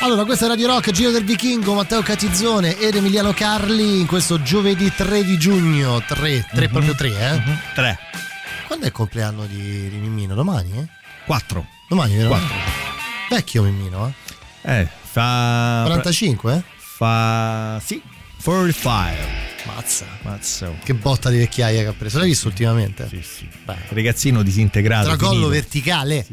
[0.00, 4.42] Allora, questa è Radio Rock, Giro del Vichingo, Matteo Catizzone ed Emiliano Carli in questo
[4.42, 6.02] giovedì 3 di giugno.
[6.04, 7.42] 3, 3 proprio 3, eh?
[7.72, 7.98] 3.
[8.66, 10.34] Quando è il compleanno di, di Mimmino?
[10.34, 10.88] Domani, eh?
[11.24, 11.64] 4.
[11.88, 12.30] Domani, vero?
[12.30, 12.56] Quattro.
[13.28, 14.12] Vecchio Mimmino,
[14.62, 14.80] eh?
[14.80, 16.62] Eh, fa 45, eh?
[16.78, 18.02] Fa sì,
[18.42, 19.47] 45.
[19.74, 20.06] Mazza.
[20.22, 20.72] Mazza.
[20.82, 22.18] Che botta di vecchiaia che ha preso.
[22.18, 23.06] L'hai visto ultimamente?
[23.08, 23.48] Sì, sì.
[23.90, 25.06] Ragazzino disintegrato.
[25.06, 25.48] Tracollo finito.
[25.48, 26.26] verticale.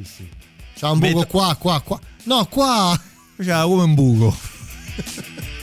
[0.78, 2.00] C'ha un buco Vedo- qua, qua, qua.
[2.24, 3.00] No, qua.
[3.38, 4.36] C'ha come un buco.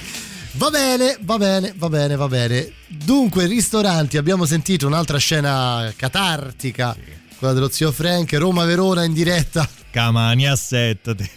[0.54, 2.72] Va bene, va bene, va bene, va bene.
[2.86, 6.94] Dunque, ristoranti, abbiamo sentito un'altra scena catartica,
[7.38, 9.66] quella dello zio Frank, Roma-Verona in diretta.
[9.90, 11.30] Camani, assettate.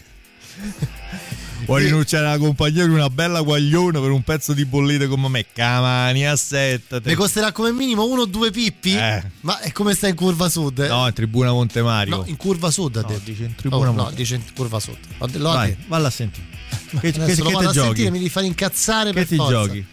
[1.65, 5.45] Vuoi rinunciare alla compagnia di una bella guagliona per un pezzo di bollite come me?
[5.53, 7.09] Camani, assettate.
[7.09, 8.95] Ne costerà come minimo uno o due pippi?
[8.95, 9.23] Eh.
[9.41, 10.79] Ma è come sta in curva sud?
[10.79, 10.87] eh?
[10.87, 12.17] No, in tribuna Monte Mario.
[12.17, 13.21] No, in curva sud ha No, detto.
[13.25, 14.97] dice in tribuna Oh, no, dice in curva sud.
[15.37, 16.53] Lo Vai, valla a sentire.
[16.99, 17.85] Che, che, che vado te a giochi?
[17.87, 19.51] sentire, mi devi fare incazzare Che per ti forza.
[19.51, 19.85] giochi?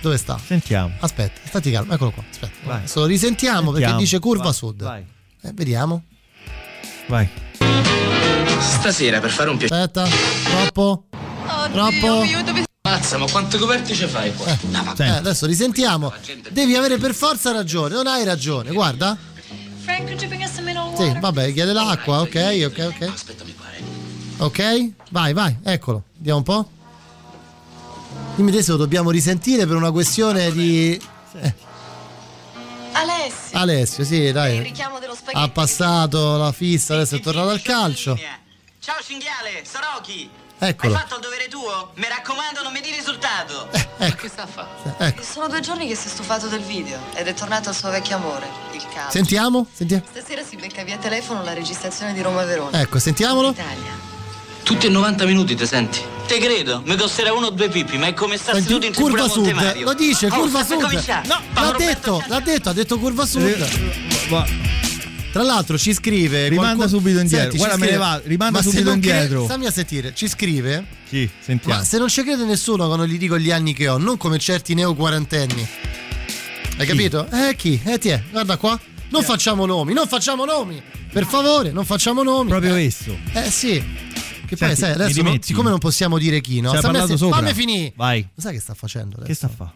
[0.00, 0.40] Dove sta?
[0.44, 0.94] Sentiamo.
[1.00, 2.24] Aspetta, stati calmo, eccolo qua.
[2.28, 2.52] Aspetta.
[2.64, 2.76] Vai.
[2.78, 3.98] Adesso lo risentiamo perché Sentiamo.
[4.00, 4.82] dice curva Vai, sud.
[4.82, 5.04] vai.
[5.42, 6.02] Eh, vediamo.
[7.08, 7.28] Vai.
[8.62, 9.80] Stasera per fare un piacere.
[9.82, 10.08] Aspetta,
[10.44, 11.04] troppo.
[11.72, 12.24] Troppo.
[12.82, 14.56] Mazza, ma quante coperte ci fai qua?
[14.98, 16.12] Eh, adesso risentiamo.
[16.50, 18.72] Devi avere per forza ragione, non hai ragione.
[18.72, 19.16] Guarda.
[19.84, 23.12] Frank, could you Sì, vabbè, chiede l'acqua, ok, ok, ok.
[24.38, 26.04] Ok, vai, vai, eccolo.
[26.16, 26.68] Vediamo un po'.
[28.34, 31.00] Dimmi te se lo dobbiamo risentire per una questione di.
[31.40, 31.54] eh,
[32.92, 33.58] Alessio.
[33.58, 34.60] Alessio, sì, Il dai.
[34.62, 35.50] richiamo dello Ha spaghetti.
[35.50, 38.18] passato la fissa, adesso è tornato al calcio.
[38.84, 40.28] Ciao cinghiale, Sarochi.
[40.58, 40.92] Eccolo.
[40.94, 41.92] Hai fatto il dovere tuo?
[41.94, 43.68] Mi raccomando, non mi di risultato.
[43.98, 44.16] ecco.
[44.22, 44.68] Che sta a fare?
[44.98, 45.22] Ecco.
[45.22, 48.16] Sono due giorni che si è stufato del video ed è tornato al suo vecchio
[48.16, 49.12] amore, il calcio.
[49.12, 49.68] Sentiamo?
[49.72, 50.02] Sentiamo.
[50.10, 52.80] Stasera si becca via telefono la registrazione di Roma Verona.
[52.80, 53.50] Ecco, sentiamolo.
[53.50, 54.00] Italia.
[54.64, 56.00] Tutti e 90 minuti, te senti?
[56.26, 58.94] Te credo, mi costerà uno o due pippi, ma è come sta Senti, seduto in
[58.94, 59.84] curva sud, Mario.
[59.84, 60.80] lo dice, Oh, curva sud.
[60.80, 63.42] No, l'ha Roberto detto, l'ha detto, ha detto curva sud.
[63.42, 64.30] Eh,
[65.32, 67.50] Tra l'altro ci scrive Rimanda qualcuno- subito indietro.
[67.52, 69.44] Senti, Guarda, ci me ne scrive- va- rimanda Ma subito non cre- indietro.
[69.44, 71.78] Stammi a sentire, ci scrive Sì, sentiamo.
[71.78, 74.38] Ma se non ci crede nessuno quando gli dico gli anni che ho, non come
[74.38, 75.66] certi neo quarantenni.
[76.76, 77.26] Hai capito?
[77.30, 77.80] Eh chi?
[77.84, 78.78] Eh ti è, guarda qua.
[79.08, 80.82] Non facciamo nomi, non facciamo nomi.
[81.12, 82.48] Per favore, non facciamo nomi.
[82.50, 83.16] Proprio eh, questo.
[83.32, 83.82] eh sì.
[84.46, 86.70] Che poi Senti, sai, mi adesso non- siccome non possiamo dire chi, no?
[86.72, 87.38] Se- sopra.
[87.38, 87.92] Fammi finire.
[87.96, 88.26] Vai.
[88.34, 89.26] Lo sai che sta facendo adesso?
[89.28, 89.72] Che sta a fa?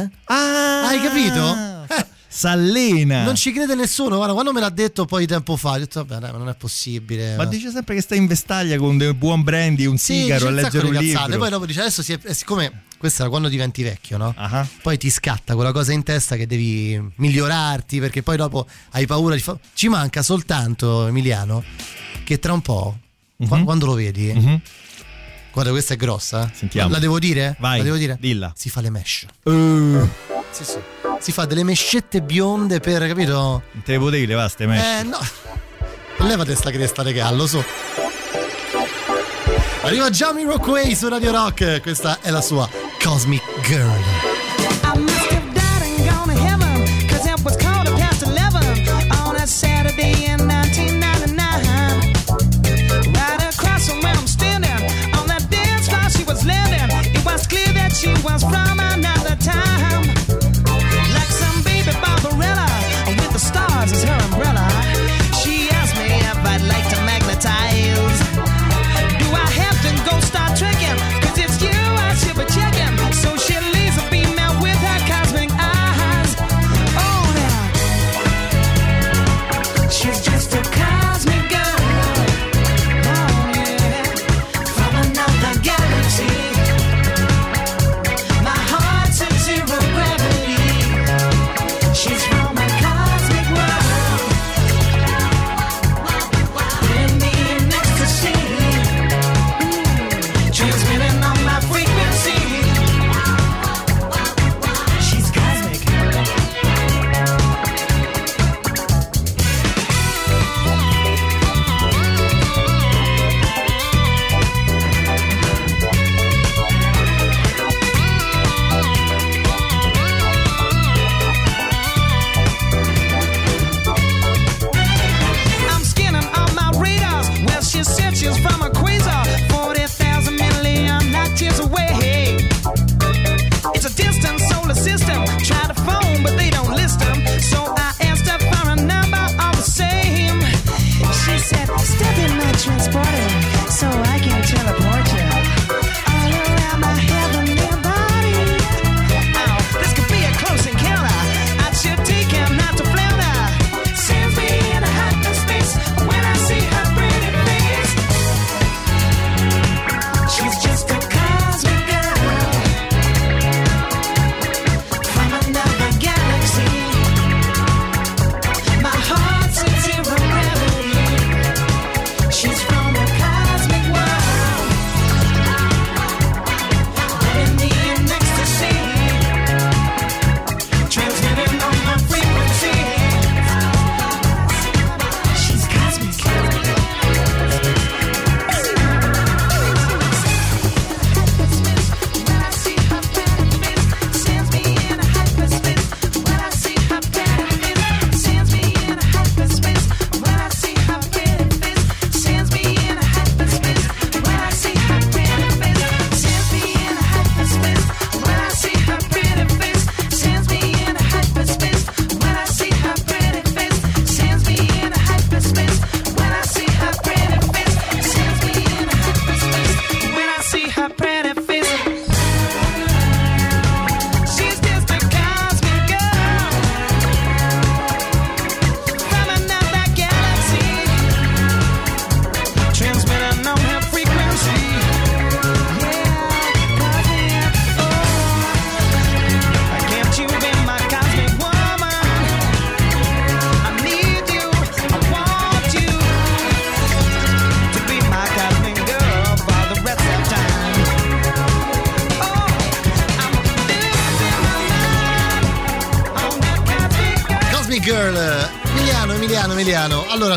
[0.00, 0.10] Eh?
[0.24, 1.54] Ah, Hai capito?
[1.94, 3.24] Eh, S'allena.
[3.24, 4.16] non ci crede nessuno.
[4.16, 6.54] Guarda, quando me l'ha detto poi tempo fa, ho detto, vabbè, dai, ma non è
[6.54, 7.36] possibile.
[7.36, 10.48] Ma dice sempre che sta in vestaglia con dei buon brandy, un Sì, sigaro, a
[10.48, 11.38] un leggere un libro.
[11.38, 14.32] Poi dopo dice adesso si è, eh, siccome questo era quando diventi vecchio, no?
[14.36, 19.06] Ah, Poi ti scatta quella cosa in testa che devi migliorarti perché poi dopo hai
[19.06, 21.62] paura di fa- Ci manca soltanto, Emiliano,
[22.24, 22.96] che tra un po',
[23.36, 23.64] Mhm.
[23.64, 24.60] quando lo vedi, Mhm.
[25.52, 26.46] guarda questa è grossa.
[26.48, 26.54] eh.
[26.54, 26.90] Sentiamo.
[26.92, 27.56] La devo dire?
[27.58, 28.16] Vai, La devo dire?
[28.20, 28.52] dilla.
[28.56, 29.26] Si fa le mesh.
[29.42, 30.08] Uh,
[30.52, 30.78] Sì, sì.
[31.18, 33.62] Si fa delle mescette bionde per, capito?
[33.70, 34.82] non te le potevi levare ste mesh.
[34.82, 35.18] Eh no.
[36.18, 37.62] Levate sta cresta regallo su.
[39.82, 41.80] Arriva Jamie Rockway su Radio Rock.
[41.80, 42.68] Questa è la sua
[43.02, 43.98] Cosmic Girl.
[44.84, 48.88] I must have died and gone to heaven, cause it was quarter past 11
[49.24, 52.12] on a Saturday in 1999.
[53.12, 54.70] Right across from where I'm standing,
[55.18, 56.90] on that dance floor she was landing.
[57.14, 58.71] It was clear that she was from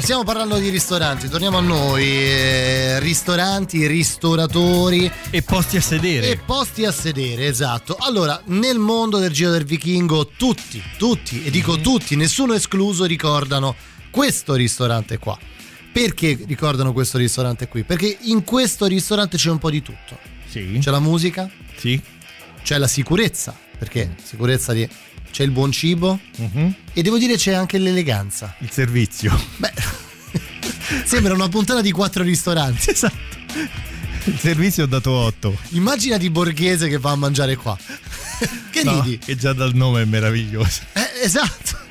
[0.05, 2.05] stiamo parlando di ristoranti, torniamo a noi.
[2.05, 5.11] Eh, ristoranti, ristoratori.
[5.31, 6.29] E posti a sedere.
[6.29, 7.97] E posti a sedere, esatto.
[7.99, 13.75] Allora, nel mondo del Giro del Vichingo, tutti, tutti, e dico tutti, nessuno escluso, ricordano
[14.11, 15.35] questo ristorante qua.
[15.91, 17.81] Perché ricordano questo ristorante qui?
[17.83, 20.19] Perché in questo ristorante c'è un po' di tutto.
[20.47, 20.77] Sì.
[20.79, 21.99] C'è la musica, Sì.
[22.61, 24.87] c'è la sicurezza, perché sicurezza di...
[25.35, 26.73] c'è il buon cibo Mhm.
[26.93, 28.55] e devo dire c'è anche l'eleganza.
[28.59, 29.37] Il servizio.
[29.57, 29.73] Beh,
[31.03, 32.89] sembra una puntata di quattro ristoranti.
[32.89, 33.17] Esatto.
[34.23, 35.57] Il servizio ho dato 8.
[35.71, 37.77] Immaginati Borghese che va a mangiare qua.
[38.71, 39.17] che ridi?
[39.17, 40.83] Che già dal nome è meraviglioso.
[40.93, 41.83] Eh, esatto.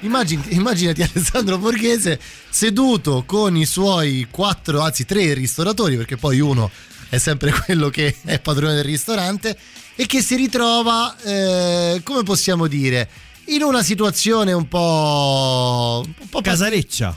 [0.00, 2.20] Immagini- immaginati Alessandro Borghese
[2.50, 6.70] seduto con i suoi quattro, anzi tre ristoratori, perché poi uno
[7.10, 9.54] è sempre quello che è padrone del ristorante,
[9.94, 13.08] e che si ritrova, eh, come possiamo dire,
[13.46, 16.02] in una situazione un po'...
[16.04, 17.14] Un po' Casareccia.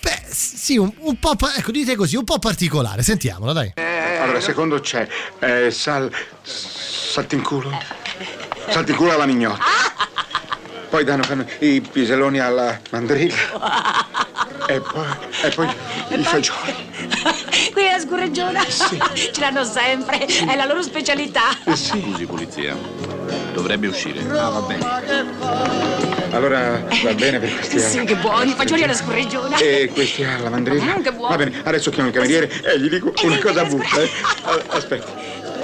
[0.00, 1.36] Beh, sì, un, un po'...
[1.56, 3.02] ecco, dite così, un po' particolare.
[3.02, 3.74] Sentiamola, dai.
[4.20, 5.06] Allora, secondo c'è
[5.38, 6.10] eh, sal.
[6.42, 7.70] saltinculo.
[8.68, 9.64] Saltinculo alla mignotta.
[10.88, 11.22] Poi danno
[11.60, 13.36] i piselloni alla mandrilla.
[14.66, 15.06] E poi,
[15.42, 15.68] e poi
[16.08, 16.74] i fagioli.
[17.72, 18.64] Qui è la scorreggiona.
[18.68, 21.42] Ce l'hanno sempre, è la loro specialità.
[21.74, 22.76] Scusi, polizia.
[23.52, 24.20] Dovrebbe uscire.
[24.30, 24.86] Ah, va bene.
[26.30, 27.80] Allora va bene per questi.
[27.80, 29.56] Sì, che buoni, fagioli alla scorreggiona.
[29.58, 30.98] E questi alla mandrilla.
[30.98, 31.36] Mm, che buono.
[31.36, 34.00] Va bene, adesso chiamo il cameriere e gli dico una cosa butta.
[34.00, 34.10] Eh.
[34.68, 35.06] Aspetta,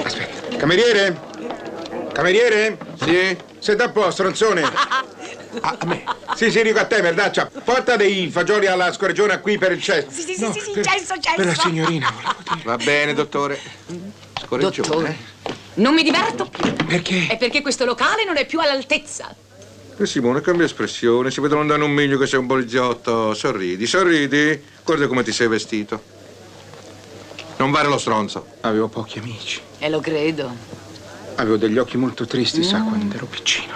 [0.02, 0.56] aspetta.
[0.56, 1.18] Cameriere?
[2.12, 2.78] Cameriere?
[3.02, 3.36] Sì?
[3.64, 4.60] Sei da posto, stronzone?
[5.62, 6.04] A, a me?
[6.34, 7.50] Sì, sì, dico a te, merdaccia.
[7.64, 10.10] Porta dei fagioli alla scorreggiona qui per il cesto.
[10.10, 11.36] Sì, sì, sì, sì, sì, cesso, cesso.
[11.36, 12.60] Per la signorina, volevo dire.
[12.62, 13.58] Va bene, dottore.
[14.38, 14.88] Scorreggione.
[14.88, 15.16] Dottore.
[15.74, 16.74] Non mi diverto più.
[16.74, 17.28] Perché?
[17.28, 19.34] È perché questo locale non è più all'altezza.
[19.96, 21.30] Eh, Simone, cambia espressione.
[21.30, 23.32] Si vedono da un miglio che sei un poliziotto.
[23.32, 24.62] Sorridi, sorridi.
[24.84, 26.02] Guarda come ti sei vestito.
[27.56, 28.44] Non fare lo stronzo.
[28.60, 29.58] Avevo pochi amici.
[29.78, 30.82] E lo credo.
[31.36, 33.72] Avevo degli occhi molto tristi, sa, quando ero piccino.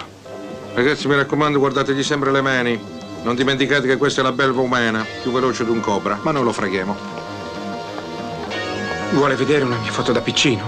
[0.73, 2.79] Ragazzi, mi raccomando, guardategli sempre le mani.
[3.23, 6.45] Non dimenticate che questa è la belva umana, più veloce di un cobra, ma non
[6.45, 6.95] lo freghiamo.
[9.11, 10.63] Vuole vedere una mia foto da piccino?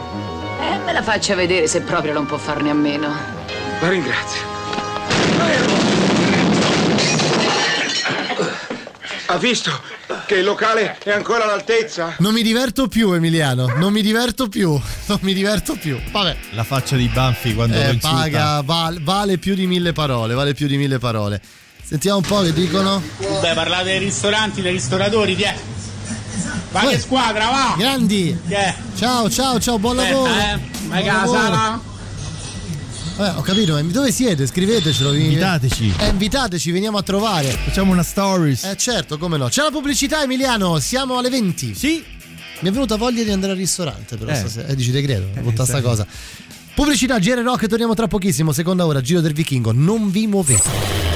[0.60, 3.08] Eh, me la faccia vedere se proprio non può farne a meno.
[3.80, 4.42] La ringrazio.
[9.28, 9.72] Ha visto
[10.32, 12.16] che il locale è ancora all'altezza?
[12.20, 13.66] Non mi diverto più, Emiliano.
[13.76, 14.80] Non mi diverto più.
[15.12, 16.00] Non mi diverto più.
[16.10, 16.38] Vabbè.
[16.52, 18.16] La faccia di Banfi quando lo Eh, insulta.
[18.16, 21.42] paga, val- vale più di mille parole, vale più di mille parole.
[21.84, 23.02] Sentiamo un po' che dicono.
[23.42, 25.54] Beh, parlate dei ristoranti, dei ristoratori, ti è.
[26.72, 27.76] Va che squadra, va!
[27.78, 28.38] Grandi!
[28.48, 28.74] Che?
[28.98, 30.34] Ciao, ciao, ciao, buon Aspetta, lavoro!
[30.34, 30.60] eh.
[30.88, 31.90] Vai Buon lavoro.
[33.16, 34.48] Vabbè, ho capito, ma dove siete?
[34.48, 35.12] Scrivetecelo.
[35.12, 35.94] vi- Invitateci.
[36.00, 37.50] Eh, invitateci, veniamo a trovare.
[37.50, 38.64] Facciamo una stories.
[38.64, 39.48] Eh certo, come no.
[39.48, 41.76] C'è la pubblicità, Emiliano, siamo alle 20.
[41.76, 42.04] Sì.
[42.62, 44.36] Mi è venuta voglia di andare al ristorante, però Eh.
[44.36, 44.68] stasera.
[44.68, 46.06] Eh, dici, te credo, Eh, tutta sta cosa.
[46.74, 48.54] Pubblicità, GR Rock, torniamo tra pochissimo.
[48.54, 49.72] Seconda ora, Giro del Vichingo.
[49.72, 51.11] Non vi muovete.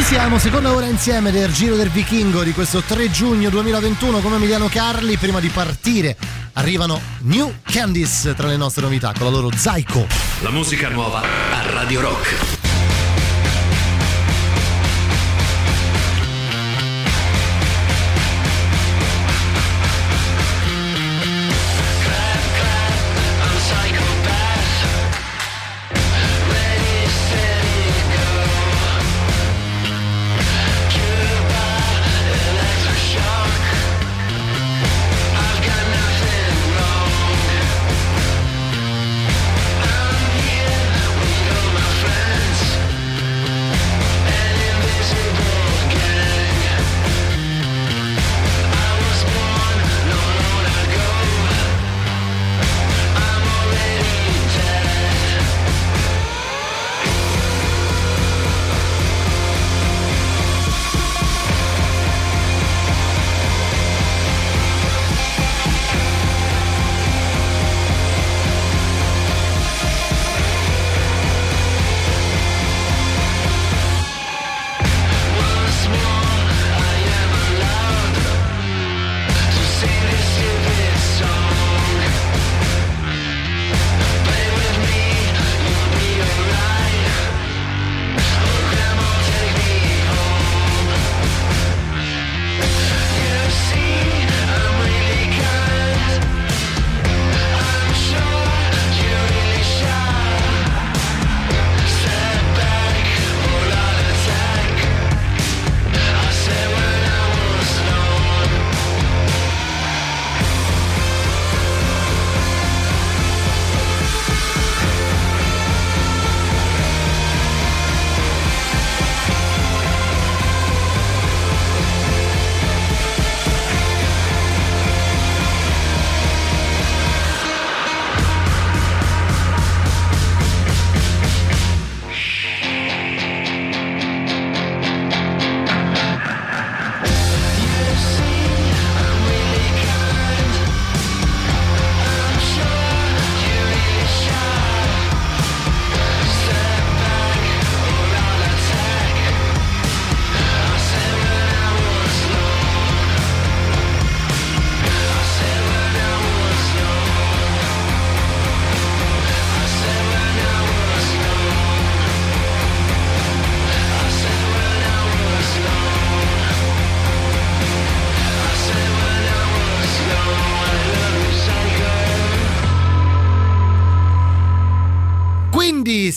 [0.00, 4.36] Ci siamo, seconda ora insieme del Giro del Vichingo di questo 3 giugno 2021 come
[4.36, 5.18] Emiliano Carli.
[5.18, 6.16] Prima di partire
[6.54, 10.06] arrivano New Candies tra le nostre novità con la loro Zaiko.
[10.40, 12.59] La musica nuova a Radio Rock.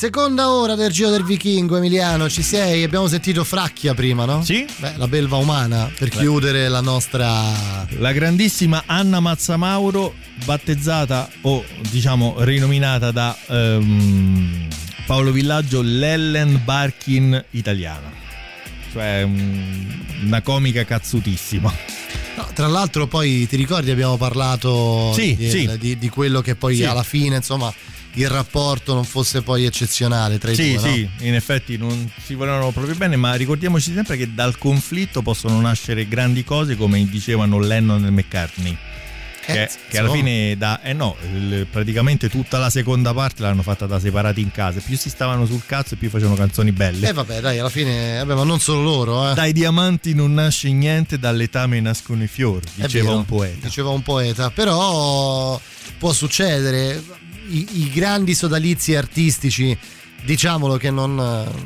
[0.03, 2.83] Seconda ora del Giro del Vichingo, Emiliano, ci sei?
[2.83, 4.43] Abbiamo sentito Fracchia prima, no?
[4.43, 4.65] Sì.
[4.79, 6.17] Beh, la belva umana, per Beh.
[6.17, 7.85] chiudere la nostra...
[7.99, 14.67] La grandissima Anna Mazzamauro, battezzata o diciamo rinominata da ehm,
[15.05, 18.11] Paolo Villaggio l'Ellen Barkin italiana.
[18.91, 21.73] Cioè mm, una comica cazzutissima.
[22.35, 25.77] No, tra l'altro poi ti ricordi abbiamo parlato Sì, di, sì.
[25.79, 26.83] di- di quello che poi Sì.
[26.83, 27.73] alla fine, insomma,
[28.15, 30.93] il rapporto non fosse poi eccezionale tra i Sì, due, no?
[30.93, 35.59] sì, in effetti non si volevano proprio bene, ma ricordiamoci sempre che dal conflitto possono
[35.59, 38.77] nascere grandi cose come dicevano Lennon e McCartney.
[39.45, 40.23] Che, Eh, che alla insomma.
[40.29, 44.51] fine da eh no, il- praticamente tutta la seconda parte l'hanno fatta da separati in
[44.51, 44.79] casa.
[44.79, 47.09] Più si stavano sul cazzo e più facevano canzoni belle.
[47.09, 49.33] E vabbè, dai, alla fine, vabbè, ma non solo loro, eh.
[49.33, 53.65] Dai diamanti non nasce niente, dall'etame nascono i fiori, diceva un poeta.
[53.67, 55.59] Diceva un poeta, però
[55.97, 57.03] può succedere.
[57.49, 59.77] I, i grandi sodalizi artistici,
[60.25, 61.15] diciamolo che non,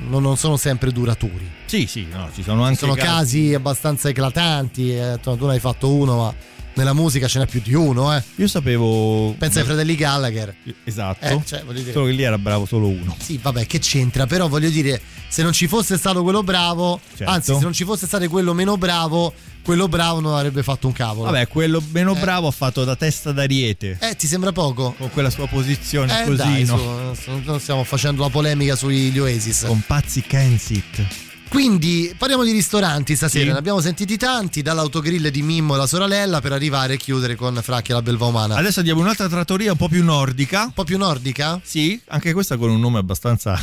[0.08, 1.50] non- sono sempre duraturi.
[1.66, 4.96] Sì, sì, no, ci sono anche Sono casi abbastanza eclatanti.
[4.96, 6.36] eh, tu ne hai fatto uno, ma
[6.74, 8.22] nella musica ce n'è più di uno, eh.
[8.36, 9.34] Io sapevo.
[9.38, 10.56] Pensa ai fratelli Gallagher.
[10.84, 11.26] Esatto.
[11.26, 13.16] Eh, cioè, dire- Solo che lì era bravo solo uno.
[13.20, 14.26] Sì, vabbè, che c'entra?
[14.28, 17.32] Però voglio dire, se non ci fosse stato quello bravo, Certo.
[17.34, 19.34] anzi, se non ci fosse stato quello meno bravo,
[19.68, 21.30] quello bravo non avrebbe fatto un cavolo.
[21.30, 22.20] Vabbè, quello meno Eh.
[22.22, 23.98] bravo ha fatto da testa d'ariete.
[24.00, 24.96] Eh, ti sembra poco?
[24.98, 27.14] Con quella sua posizione Eh, così, dai, no?
[27.14, 29.66] su, non stiamo facendo la polemica sugli Oasis.
[29.68, 31.06] Con Pazzi Kensit.
[31.50, 33.44] Quindi parliamo di ristoranti stasera.
[33.44, 33.52] Sì.
[33.52, 37.60] Ne abbiamo sentiti tanti, dall'autogrill di Mimmo e la sorella per arrivare e chiudere con
[37.62, 38.56] Fracchi e la Belva Umana.
[38.56, 40.64] Adesso andiamo in un'altra trattoria un po' più nordica.
[40.64, 41.60] Un po' più nordica?
[41.62, 43.60] Sì, anche questa con un nome abbastanza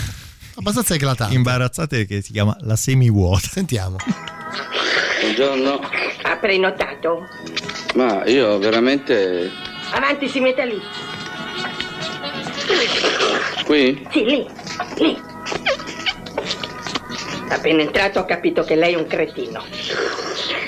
[0.57, 1.35] Abbastanza eclatante.
[1.35, 3.49] imbarazzante che si chiama La Semivuota.
[3.49, 3.97] Sentiamo.
[5.21, 5.81] Buongiorno.
[6.23, 7.27] Ha prenotato?
[7.95, 9.51] Ma io veramente.
[9.91, 10.81] Avanti, si metta lì.
[13.65, 14.07] Qui?
[14.13, 14.47] Sì, lì,
[14.99, 15.21] lì.
[17.49, 19.65] Appena entrato ho capito che lei è un cretino.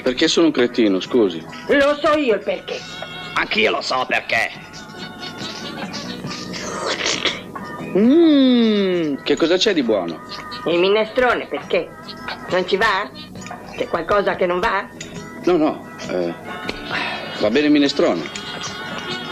[0.03, 1.45] Perché sono un cretino, scusi.
[1.69, 2.81] Lo so io il perché.
[3.35, 4.51] Anch'io lo so perché.
[7.95, 10.21] Mmm, che cosa c'è di buono?
[10.67, 11.89] Il minestrone, perché?
[12.51, 13.09] Non ci va?
[13.77, 14.87] C'è qualcosa che non va?
[15.45, 15.89] No, no.
[16.11, 16.35] eh,
[17.41, 18.23] va bene il minestrone.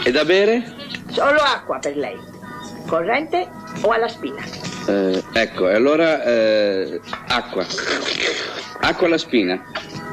[0.03, 0.73] E da bere?
[1.09, 2.17] Solo acqua per lei.
[2.87, 3.47] Corrente
[3.81, 4.43] o alla spina?
[4.87, 7.65] Eh, ecco, e allora eh, acqua.
[8.81, 9.59] Acqua alla spina.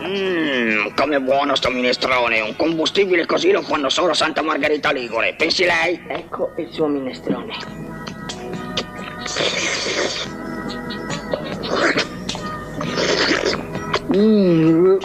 [0.00, 2.40] Mmm, come buono sto minestrone.
[2.40, 5.34] Un combustibile così lo fanno solo Santa Margherita Ligure.
[5.36, 6.02] Pensi lei?
[6.08, 7.81] Ecco il suo minestrone.
[14.14, 14.98] Mm.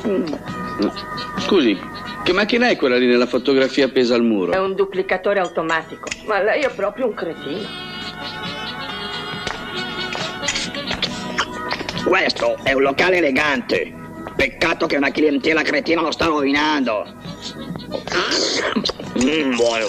[1.40, 1.80] Scusi,
[2.24, 4.52] che macchina è quella lì nella fotografia appesa al muro?
[4.52, 6.10] È un duplicatore automatico.
[6.26, 7.66] Ma lei è proprio un cretino.
[12.04, 13.94] Questo è un locale elegante.
[14.36, 17.06] Peccato che una clientela cretina lo sta rovinando.
[19.24, 19.86] Mm, buono.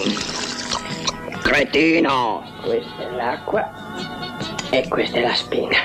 [1.41, 2.43] Cretino.
[2.63, 4.28] Questa è l'acqua
[4.71, 5.77] e questa è la spina.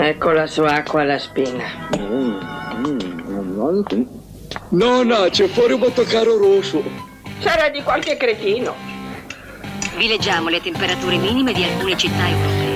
[0.00, 1.64] Ecco la sua acqua alla spina.
[4.68, 6.82] No, no, c'è fuori un bottocaro rosso.
[7.40, 8.74] Sarà di qualche cretino.
[9.96, 12.71] Vi leggiamo le temperature minime di alcune città europee.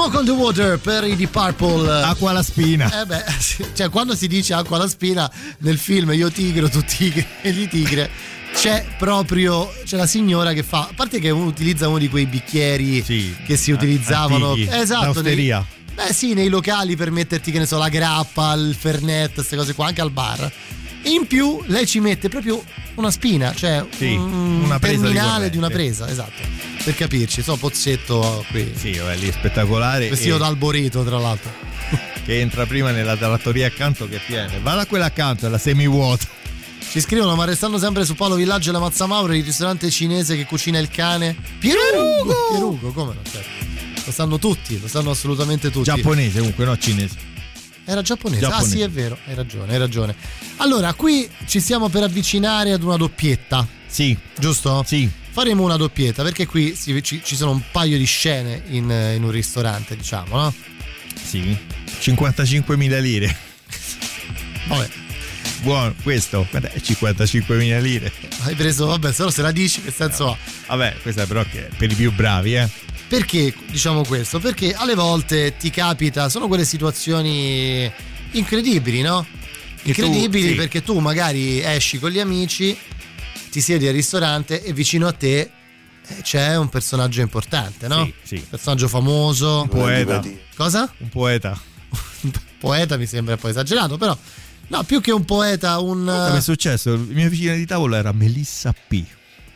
[0.00, 2.02] Smoke on the Water per i Deep Purple.
[2.02, 3.02] Acqua alla spina.
[3.02, 6.82] Eh beh, sì, cioè quando si dice acqua alla spina nel film Io tigro, tu
[6.82, 8.08] tigre e di tigre
[8.54, 12.24] c'è proprio c'è la signora che fa a parte che uno utilizza uno di quei
[12.24, 13.02] bicchieri
[13.46, 15.54] che si utilizzavano antichi, esatto nei,
[15.94, 19.74] beh sì nei locali per metterti che ne so la grappa il fernet queste cose
[19.74, 20.50] qua anche al bar
[21.04, 22.62] in più lei ci mette proprio
[22.96, 25.50] una spina cioè Sì, un una di terminale corrente.
[25.50, 26.42] di una presa esatto
[26.84, 30.08] per capirci so pozzetto qui Sì, vabbè, lì è spettacolare.
[30.08, 31.50] vestito e- da alborito tra l'altro
[32.24, 34.52] che entra prima nella trattoria accanto che è piena.
[34.62, 36.26] Va da quella accanto, è la semivuota.
[36.90, 40.44] Ci scrivono, ma restando sempre su Paolo Villaggio e la Mazzamauro, il ristorante cinese che
[40.44, 41.34] cucina il cane.
[41.58, 42.34] Pierugo!
[42.50, 43.20] Pierugo, come no?
[43.28, 43.48] Certo.
[44.04, 45.84] Lo sanno tutti, lo sanno assolutamente tutti.
[45.84, 47.14] Giapponese comunque, no cinese.
[47.90, 48.42] Era giapponese.
[48.42, 48.66] Giapponese.
[48.66, 50.14] Ah sì, è vero, hai ragione, hai ragione.
[50.58, 53.66] Allora, qui ci stiamo per avvicinare ad una doppietta.
[53.88, 54.16] Sì.
[54.38, 54.84] Giusto?
[54.86, 55.10] Sì.
[55.30, 59.30] Faremo una doppietta perché qui ci, ci sono un paio di scene in, in un
[59.32, 60.54] ristorante, diciamo, no?
[61.20, 61.56] Sì.
[62.00, 63.36] 55.000 lire.
[64.68, 64.88] Vabbè.
[65.62, 68.12] Buono, questo, guarda, è 55.000 lire.
[68.42, 70.36] Hai preso, vabbè, se no se la dici, che senso ha?
[70.68, 72.68] Vabbè, questa però che è per i più bravi, eh.
[73.10, 74.38] Perché diciamo questo?
[74.38, 77.90] Perché alle volte ti capita, sono quelle situazioni
[78.30, 79.26] incredibili, no?
[79.82, 80.54] Che tu- Incredibili sì.
[80.54, 82.78] perché tu magari esci con gli amici,
[83.50, 85.50] ti siedi al ristorante e vicino a te eh,
[86.22, 88.04] c'è un personaggio importante, no?
[88.22, 88.46] Sì, sì.
[88.48, 89.62] Personaggio famoso.
[89.62, 90.24] Un poeta.
[90.54, 90.94] Cosa?
[90.98, 91.60] Un poeta.
[92.60, 94.16] Poeta mi sembra un po' esagerato, però
[94.68, 96.92] no, più che un poeta, un Come è successo?
[96.92, 99.02] La mia vicina di tavolo era Melissa P.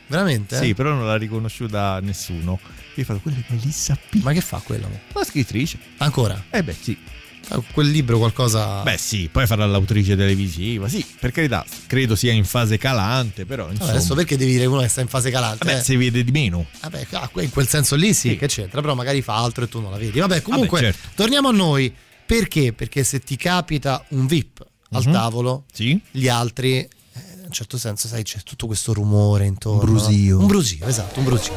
[0.09, 0.59] Veramente?
[0.59, 2.59] Sì, però non l'ha riconosciuta nessuno.
[2.97, 4.21] Io ho fatto, quella è Melissa P.
[4.23, 4.89] Ma che fa quello?
[5.13, 5.79] La scrittrice.
[5.99, 6.45] Ancora?
[6.51, 6.97] Eh beh, sì.
[7.47, 10.89] Fa Quel libro qualcosa Beh, sì, poi farà l'autrice televisiva.
[10.89, 13.91] Sì, per carità, credo sia in fase calante, però Vabbè, insomma.
[13.93, 15.65] adesso perché devi dire uno che sta in fase calante?
[15.67, 15.83] Vabbè, eh?
[15.83, 16.65] si vede di meno.
[16.81, 19.81] Vabbè, ah, in quel senso lì sì, che c'entra, però magari fa altro e tu
[19.81, 20.21] non la vedi.
[20.21, 21.09] Vabbè, comunque, Vabbè, certo.
[21.17, 21.95] torniamo a noi.
[22.27, 22.73] Perché?
[22.73, 25.13] Perché se ti capita un VIP al Mhm.
[25.13, 26.01] tavolo, Sì.
[26.13, 26.89] gli altri, eh,
[27.37, 29.81] in un certo senso, sai, c'è tutto questo rumore intorno.
[29.81, 30.39] Un brusio.
[30.39, 31.53] Un brusio, esatto, un brusio.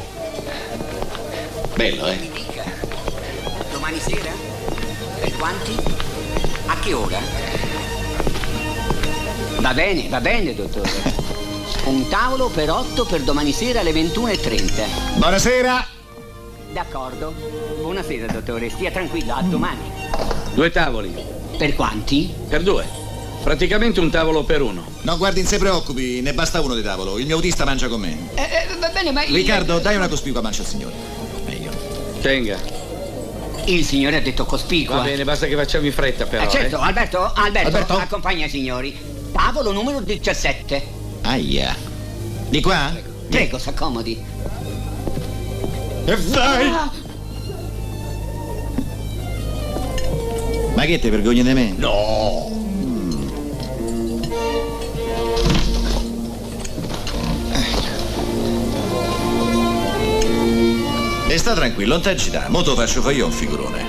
[1.78, 2.18] Bello, eh?
[3.70, 4.32] Domani sera?
[5.20, 5.76] Per quanti?
[6.66, 7.20] A che ora?
[9.60, 10.90] Va bene, va bene, dottore.
[11.86, 15.18] Un tavolo per otto per domani sera alle 21.30.
[15.18, 15.86] Buonasera.
[16.72, 17.32] D'accordo.
[17.80, 18.70] Buonasera, dottore.
[18.70, 19.88] Stia tranquillo, a domani.
[20.54, 21.14] Due tavoli.
[21.56, 22.34] Per quanti?
[22.48, 22.84] Per due.
[23.44, 24.84] Praticamente un tavolo per uno.
[25.02, 27.18] No, guardi, non si preoccupi, ne basta uno di tavolo.
[27.18, 28.30] Il mio autista mangia con me.
[28.34, 29.22] Eh, eh, va bene, ma...
[29.22, 31.17] il- Riccardo, dai una cospicua mancia al signore.
[32.20, 32.58] Tenga.
[33.64, 34.96] Il signore ha detto cospicua.
[34.96, 36.44] Va bene, basta che facciamo in fretta però.
[36.44, 36.82] Eh, certo, eh.
[36.82, 37.96] Alberto, Alberto, Alberto?
[37.96, 38.98] accompagna i signori.
[39.32, 40.86] Tavolo numero 17.
[41.22, 41.76] Aia.
[42.48, 42.94] Di qua?
[43.28, 44.24] Prego, s'accomodi.
[46.06, 46.70] E vai!
[50.74, 51.74] Ma che te vergogni di me?
[51.76, 52.57] No!
[61.30, 62.48] E sta tranquillo, non t'agitare.
[62.48, 63.84] Mo te faccio fare io un figurone.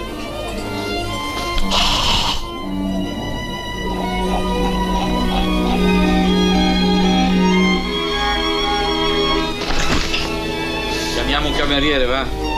[11.13, 12.48] Chiamiamo un cameriere, va?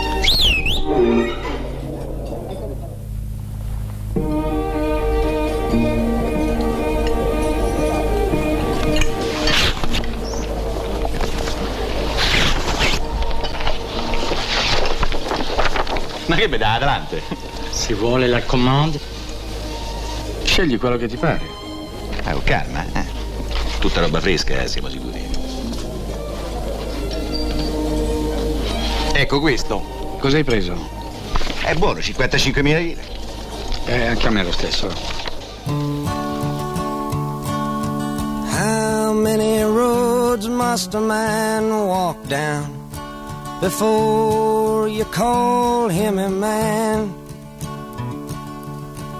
[16.42, 17.22] Che da adelante?
[17.70, 19.00] Si vuole la commande?
[20.44, 21.40] Scegli quello che ti pare.
[22.24, 23.06] Ah, con calma, eh.
[23.78, 25.24] Tutta roba fresca, eh, siamo sicuri.
[29.14, 30.18] Ecco questo.
[30.20, 30.76] Cosa hai preso?
[31.62, 33.04] È buono, 55.000 lire.
[33.86, 34.92] Eh, anche a me lo stesso.
[38.58, 42.81] How many roads must a man walk down
[43.62, 47.14] before you call him a man?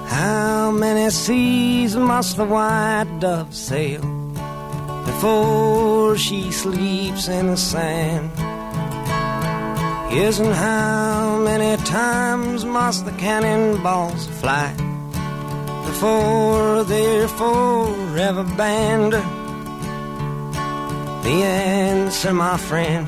[0.08, 4.02] How many seas must the white dove sail
[5.06, 8.32] before she sleeps in the sand?
[10.12, 14.74] Yes, and how many times must the cannonballs fly
[15.86, 19.14] before they're forever banned?
[21.24, 23.08] The answer, my friend,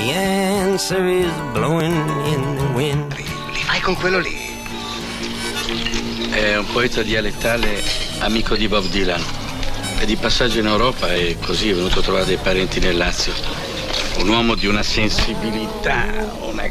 [0.00, 1.92] The answer is blowing
[2.24, 3.14] in the wind.
[3.18, 4.34] Li fai con quello lì.
[6.30, 7.82] È un poeta dialettale
[8.20, 9.22] amico di Bob Dylan.
[9.98, 13.34] È di passaggio in Europa e così è venuto a trovare dei parenti nel Lazio.
[14.20, 16.06] Un uomo di una sensibilità,
[16.48, 16.66] una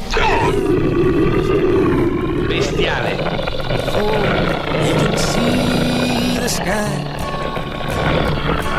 [2.47, 3.15] bestiale.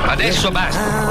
[0.09, 1.11] Adesso basta.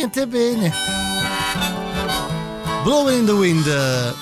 [0.00, 0.72] Niente bene.
[2.84, 4.14] Blowing in the Wind.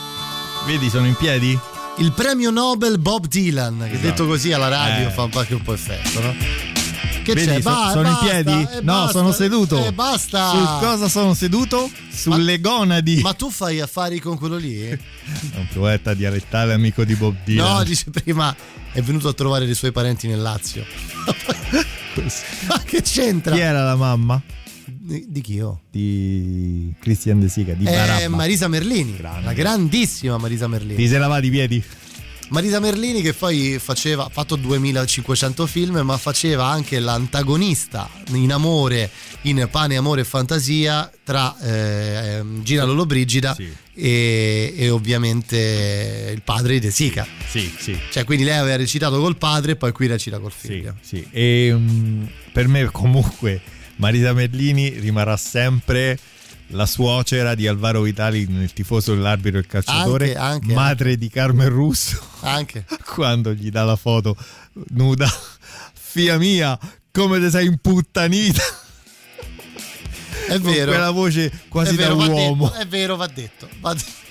[0.67, 1.57] Vedi, sono in piedi?
[1.99, 4.07] Il premio Nobel Bob Dylan, che Esatto.
[4.07, 5.11] detto così alla radio Eh.
[5.11, 6.35] fa anche un po' effetto, no?
[7.23, 7.61] Che Vedi, c'è?
[7.61, 8.63] so- Va, sono basta, in piedi?
[8.63, 9.85] eh, no, basta, sono seduto.
[9.85, 10.51] eh, basta.
[10.51, 11.89] Su cosa sono seduto?
[12.13, 13.21] Sulle gonadi.
[13.21, 14.81] Ma tu fai affari con quello lì?
[14.83, 14.99] È
[15.55, 17.77] un poeta dialettale amico di Bob Dylan.
[17.77, 18.55] No, dice prima
[18.93, 20.85] è venuto a trovare dei suoi parenti nel Lazio.
[22.69, 23.55] Ma che c'entra?
[23.55, 24.41] Chi era la mamma?
[25.09, 25.81] Di, di chi io?
[25.91, 28.29] Di Christian De Sica, di Barabba.
[28.29, 30.97] Marisa Merlini, la grandissima Marisa Merlini.
[30.97, 31.83] Ti sei lavati i piedi?
[32.51, 39.11] Marisa Merlini che poi faceva, ha fatto 2500 film, ma faceva anche l'antagonista in amore,
[39.43, 43.57] in Pane, Amore e Fantasia tra eh, ehm, Gina Lollobrigida
[43.95, 47.27] e, e ovviamente il padre di De Sica.
[47.49, 47.99] Sì, sì.
[48.11, 50.97] Cioè, quindi lei aveva recitato col padre e poi qui recita col figlio.
[51.01, 51.27] Sì.
[51.31, 53.63] E mm, per me comunque
[53.99, 56.19] Marisa Merlini rimarrà sempre
[56.73, 61.29] la suocera di Alvaro Vitali nel tifoso dell'arbitro e il calciatore, Anche, anche, madre di
[61.29, 62.21] Carmen Russo.
[62.41, 62.85] Anche.
[63.15, 64.37] Quando gli dà la foto
[64.91, 65.29] nuda,
[65.95, 66.79] figlia mia,
[67.11, 68.63] come te sei imputtanita.
[70.47, 70.91] È Con vero.
[70.93, 72.69] quella voce quasi È vero, da uomo.
[72.69, 73.69] detto, è vero, va detto.
[73.81, 74.27] Va detto.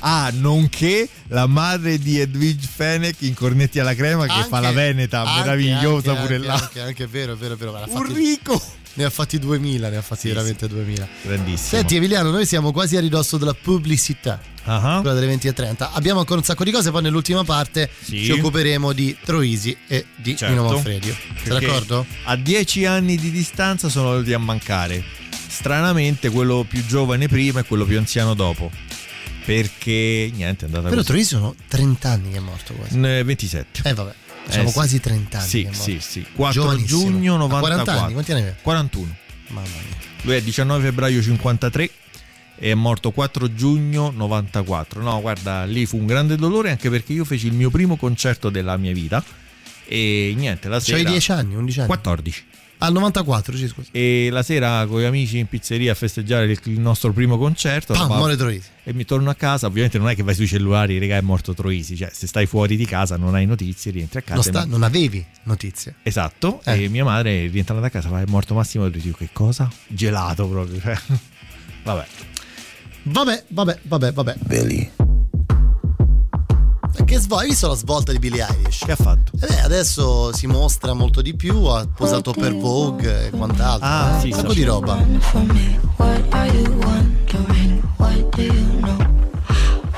[0.00, 4.72] Ah, nonché la madre di Edwige Fenech in Cornetti alla crema che fa Anche- la
[4.72, 6.54] Veneta, anche, meravigliosa anche, pure là.
[6.54, 7.72] Anche, anche, è vero, è vero, è vero.
[7.72, 8.62] Fatti- Enrico!
[8.94, 11.08] Ne ha fatti 2000, ne ha fatti veramente 2000.
[11.22, 11.78] Grandissimo.
[11.80, 14.38] Senti Emiliano, noi siamo quasi a ridosso della pubblicità.
[14.64, 14.98] Ah.
[15.00, 15.88] Quella delle 20.30.
[15.92, 18.22] Abbiamo ancora un sacco di cose, poi nell'ultima parte Sì.
[18.22, 20.54] ci occuperemo di Troisi e di Certo.
[20.54, 21.16] Nino Manfredio.
[21.42, 22.04] Sei d'accordo?
[22.24, 25.02] A dieci anni di distanza sono venuti a mancare.
[25.52, 28.70] Stranamente quello più giovane prima e quello più anziano dopo.
[29.44, 31.06] Perché niente, è andata Però così.
[31.08, 32.98] Troisi sono 30 anni che è morto quasi.
[33.00, 33.88] Eh, 27.
[33.88, 34.12] Eh vabbè,
[34.46, 34.72] diciamo Eh, sì.
[34.72, 35.48] quasi 30 anni.
[35.48, 36.26] Sì, sì, sì.
[36.34, 37.00] 4 Giovanissimo.
[37.00, 37.84] giugno A 94.
[37.84, 38.56] 40 anni, quanti anni aveva?
[38.62, 39.16] 41.
[39.48, 39.96] Mamma mia.
[40.22, 41.90] Lui è 19 febbraio 53
[42.56, 45.02] e è morto 4 giugno 94.
[45.02, 48.48] No, guarda, lì fu un grande dolore anche perché io feci il mio primo concerto
[48.48, 49.22] della mia vita
[49.84, 51.86] e niente, la sera C'hai 10 anni, 11 anni?
[51.88, 52.44] 14.
[52.84, 53.88] Al 94, sì, scusa.
[53.92, 57.92] E la sera con gli amici in pizzeria a festeggiare il, il nostro primo concerto.
[57.92, 58.68] Pam, ma- muore Troisi.
[58.82, 61.54] E mi torno a casa, ovviamente non è che vai sui cellulari, regà è morto
[61.54, 64.34] Troisi, cioè se stai fuori di casa non hai notizie, rientri a casa.
[64.34, 65.94] Non, e sta- non- non avevi notizie.
[66.02, 66.82] Esatto, Eh.
[66.84, 69.70] e mia madre rientrando a casa fa è morto Massimo Troisi, Io, che cosa?
[69.86, 70.98] Gelato proprio, cioè.
[71.84, 72.06] Vabbè.
[73.04, 74.34] Vabbè, vabbè, vabbè, vabbè.
[74.46, 74.90] Billy.
[77.04, 77.42] Che svolta?
[77.42, 78.84] Hai visto la svolta di Billie Eilish?
[78.84, 79.32] Che ha fatto?
[79.40, 83.86] Eh beh, adesso si mostra molto di più, ha posato per Vogue e quant'altro.
[83.86, 84.54] Ah, eh, sì, un sacco sì.
[84.56, 84.96] di roba.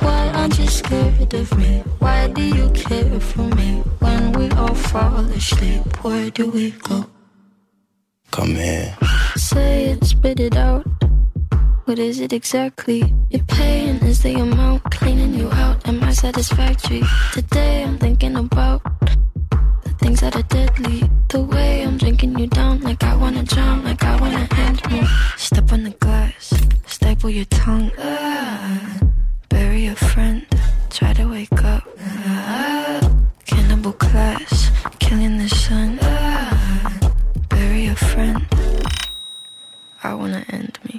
[0.00, 1.82] Why aren't you scared of me?
[2.00, 3.82] Why do you care for me?
[4.00, 7.06] When we all fall asleep, where do we go?
[8.30, 8.96] Come here.
[9.36, 10.84] Say it, spit it out.
[11.84, 13.12] What is it exactly?
[13.28, 15.86] You're paying is the amount, cleaning you out.
[15.86, 17.02] Am I satisfactory?
[17.34, 18.80] Today I'm thinking about
[19.84, 21.02] the things that are deadly.
[21.28, 25.06] The way I'm drinking you down, like I wanna drown, like I wanna end me.
[25.36, 26.54] Step on the glass,
[26.86, 27.92] staple your tongue.
[27.98, 29.00] Ah,
[29.50, 30.46] bury a friend,
[30.88, 31.86] try to wake up.
[32.00, 33.12] Ah,
[33.44, 34.70] cannibal class,
[35.00, 35.98] killing the sun.
[36.00, 37.10] Ah,
[37.50, 38.40] bury a friend.
[40.02, 40.98] I wanna end me.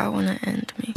[0.00, 0.94] I wanna end me.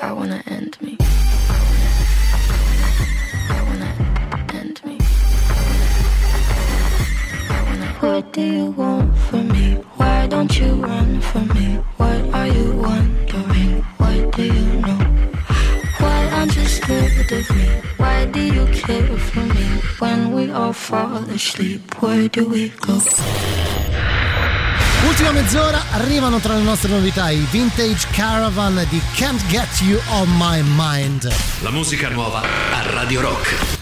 [0.00, 0.96] I wanna end me.
[3.50, 3.94] I wanna
[4.52, 4.98] end me.
[8.00, 9.74] What do you want from me?
[9.96, 11.76] Why don't you run from me?
[11.98, 13.82] What are you wondering?
[13.98, 14.71] What do you
[16.72, 17.68] scared of me?
[17.98, 19.66] Why do you care for me?
[19.98, 23.00] When we all fall asleep, where do we go?
[25.04, 30.28] Ultima mezz'ora arrivano tra le nostre novità i Vintage Caravan di Can't Get You On
[30.38, 31.30] My Mind.
[31.60, 33.81] La musica nuova a Radio Rock.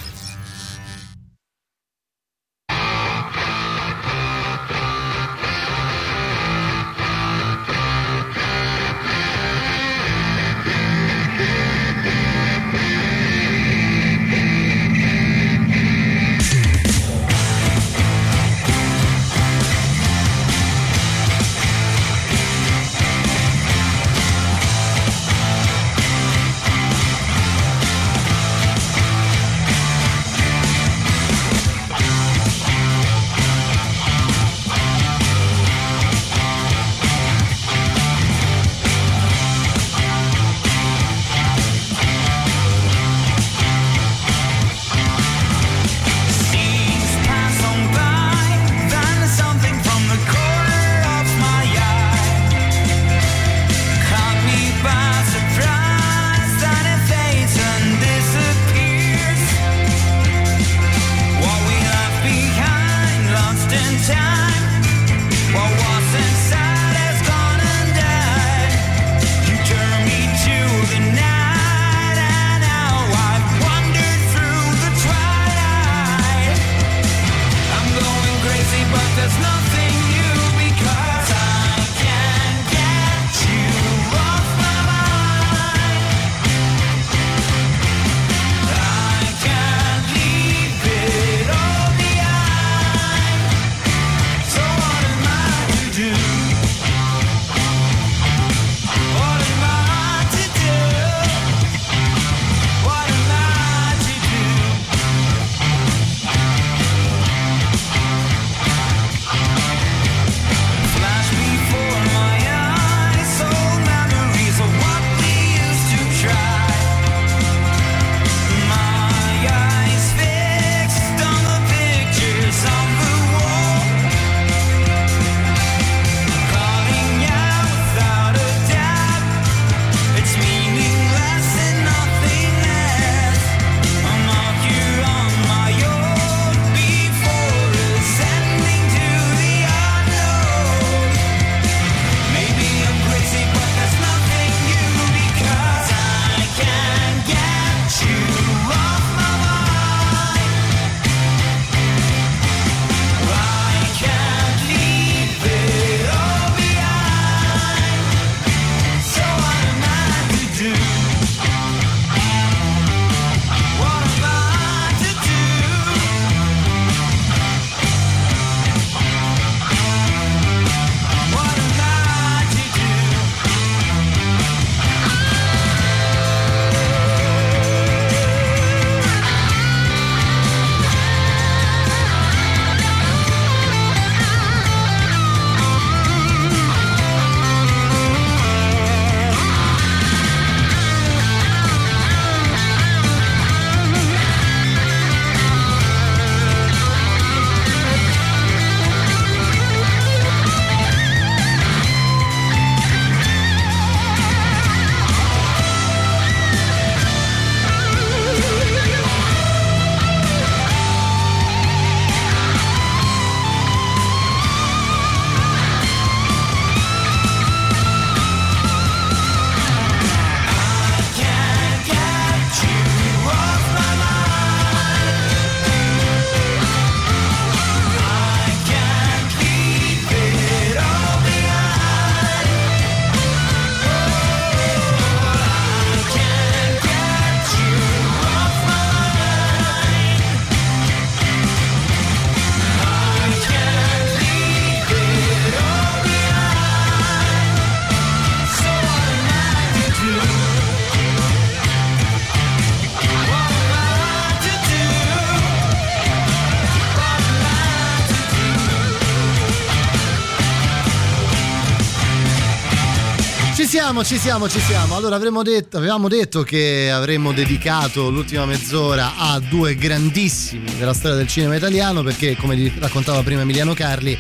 [264.01, 264.97] Siamo, ci siamo, ci siamo.
[264.97, 271.27] Allora detto, avevamo detto che avremmo dedicato l'ultima mezz'ora a due grandissimi della storia del
[271.27, 274.17] cinema italiano perché come raccontava prima Emiliano Carli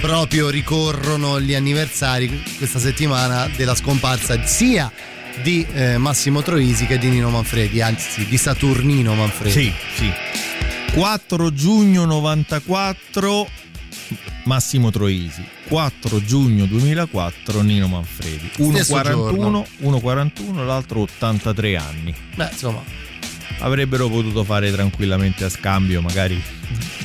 [0.00, 4.92] proprio ricorrono gli anniversari questa settimana della scomparsa sia
[5.42, 9.50] di eh, Massimo Troisi che di Nino Manfredi, anzi di Saturnino Manfredi.
[9.50, 10.12] Sì, sì.
[10.92, 13.48] 4 giugno 94
[14.44, 15.44] Massimo Troisi.
[15.68, 18.50] 4 giugno 2004 Nino Manfredi.
[18.58, 22.14] Uno Stesso 41, uno 41, l'altro 83 anni.
[22.34, 22.82] Beh, insomma,
[23.60, 26.40] Avrebbero potuto fare tranquillamente a scambio, magari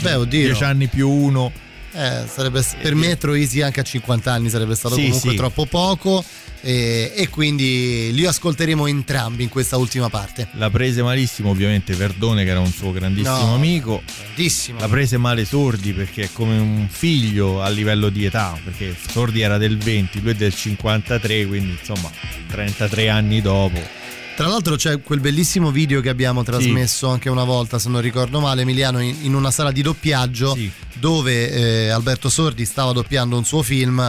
[0.01, 0.45] beh, oddio.
[0.47, 1.51] 10 anni più uno.
[1.91, 5.35] Eh, sarebbe, per me Troisi anche a 50 anni sarebbe stato Sì, comunque sì.
[5.35, 6.23] troppo poco
[6.61, 10.47] e, e quindi li ascolteremo entrambi in questa ultima parte.
[10.53, 14.03] La prese malissimo ovviamente Verdone che era un suo grandissimo No, amico.
[14.21, 14.79] Grandissimo.
[14.79, 19.41] La prese male Sordi perché è come un figlio a livello di età, perché Sordi
[19.41, 22.11] era del 20, lui è del 53, quindi insomma
[22.47, 23.97] 33 anni dopo.
[24.39, 28.39] Tra l'altro c'è quel bellissimo video che abbiamo trasmesso anche una volta, se non ricordo
[28.39, 30.57] male, Emiliano, in, in una sala di doppiaggio
[30.93, 33.99] dove eh, Alberto Sordi stava doppiando un suo film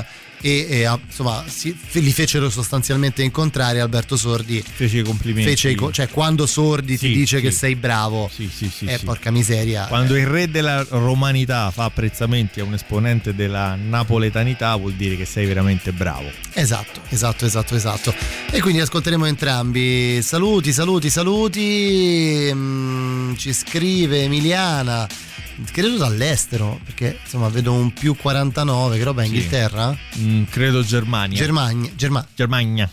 [0.40, 5.76] e, e, ah, insomma si- li fecero sostanzialmente incontrare Alberto Sordi fece i complimenti fece
[5.92, 7.42] cioè quando Sordi ti Sì, dice sì.
[7.42, 9.04] che sei bravo sì, sì, eh, sì.
[9.04, 14.92] porca miseria Quando il re della romanità fa apprezzamenti a un esponente della napoletanità vuol
[14.94, 16.30] dire che sei veramente bravo.
[16.52, 18.14] Esatto, esatto, esatto, esatto.
[18.50, 20.20] E quindi ascolteremo entrambi.
[20.22, 22.50] Saluti, saluti, saluti.
[22.52, 25.06] Mm, ci scrive Emiliana.
[25.72, 29.34] Credo dall'estero, perché insomma vedo un più 49, che roba è Sì.
[29.34, 29.96] Inghilterra?
[30.18, 31.36] Mm, credo Germania.
[31.36, 31.90] Germania.
[31.94, 32.90] Germa- Germania.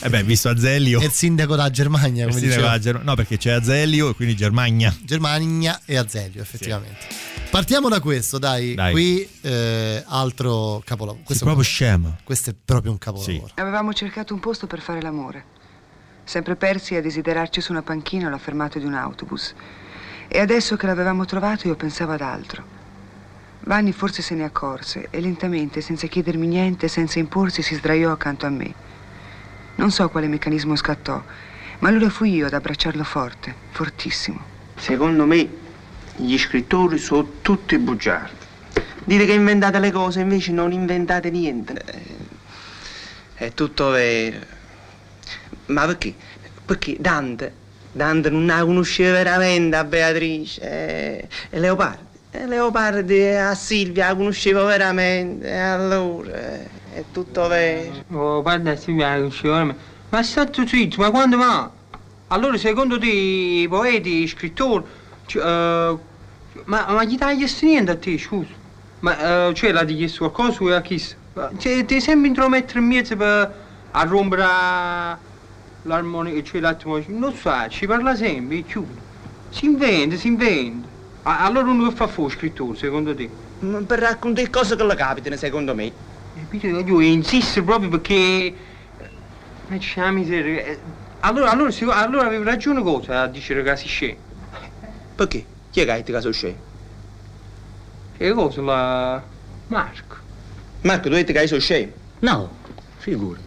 [0.00, 1.00] Eh beh, visto Azelio.
[1.00, 2.78] È il sindaco da Germania, come diceva.
[2.78, 4.94] Ger- no, perché c'è Azelio e quindi Germania.
[5.02, 7.06] Germania e Azelio, effettivamente.
[7.50, 8.74] Partiamo da questo, dai.
[8.74, 8.92] Dai.
[8.92, 11.22] Qui eh, altro capolavoro.
[11.24, 12.16] Questo, proprio scema.
[12.24, 13.50] questo è proprio un capolavoro.
[13.54, 15.44] Avevamo cercato un posto per fare l'amore.
[16.24, 19.54] Sempre persi a desiderarci su una panchina alla fermata di un autobus.
[20.34, 22.64] E adesso che l'avevamo trovato io pensavo ad altro.
[23.60, 28.44] Vanni forse se ne accorse e lentamente, senza chiedermi niente, senza imporsi, si sdraiò accanto
[28.44, 28.74] a me.
[29.76, 31.22] Non so quale meccanismo scattò,
[31.78, 34.42] ma allora fui io ad abbracciarlo forte, fortissimo.
[34.74, 35.48] Secondo me
[36.16, 38.44] gli scrittori sono tutti bugiardi.
[39.04, 41.80] Dite che inventate le cose, invece non inventate niente.
[43.34, 44.44] È tutto vero.
[45.66, 46.12] Ma perché?
[46.64, 47.62] Perché Dante,
[47.94, 50.60] Dante non la conosceva veramente a Beatrice.
[50.60, 52.02] eh, e Leopardi.
[52.32, 55.46] E Leopardi a Silvia la conosceva veramente.
[55.46, 58.04] E allora eh, è tutto vero.
[58.10, 59.82] Oh, guarda, Silvia, la conoscevo veramente.
[60.08, 61.70] Ma stai zitto, ma quando va?
[62.28, 64.84] Allora, secondo te, i poeti, i scrittori,
[65.26, 65.98] cioè, eh,
[66.64, 68.50] ma, ma gli tagli niente a te, scusa?
[69.00, 71.00] Ma, eh, cioè, l'ha chiesto qualcosa o a chi?
[71.58, 73.62] Cioè, ti sembra intromettere in mezzo per
[73.96, 74.42] a rompere
[75.84, 77.18] l'armonia, cioè l'atmosfera?
[77.18, 79.00] Non so, ci parla sempre, e chiude.
[79.48, 80.88] Si inventa, si inventa.
[81.22, 83.30] Allora uno che fa fuori scrittore, secondo te?
[83.60, 85.92] Ma Per raccontare cose che le capitano, secondo me.
[86.34, 86.66] Capito?
[86.66, 88.54] Io insisto proprio perché...
[89.68, 90.62] Ma c'è la miseria.
[90.64, 90.80] eh,
[91.20, 94.18] Allora, allora, si- allora avevo ragione cosa a dire che si scende.
[95.14, 95.46] Perché?
[95.70, 96.58] Chi è che ha detto che sono scemo?
[98.16, 99.24] Che cosa la...
[99.68, 100.16] Marco.
[100.82, 101.92] Marco, tu hai detto che sono scemo?
[102.20, 102.50] No,
[102.98, 103.40] figura.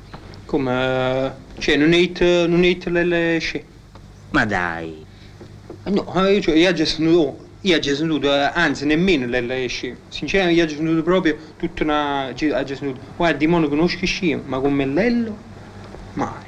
[0.47, 1.35] Come...
[1.59, 3.65] Cioè, non hai detto, non hai detto le, le scene?
[4.31, 5.05] Ma dai.
[5.83, 7.45] No, eh, io, cioè, io ho già sentito...
[7.61, 9.97] Io ho già sentito, eh, anzi nemmeno le, le scene.
[10.07, 12.29] Sinceramente io ho già sentito proprio tutta una...
[12.29, 12.99] Ho già sentito...
[13.17, 15.37] Guarda, di mono conosci scene, ma con Mellello?
[16.13, 16.45] Mai.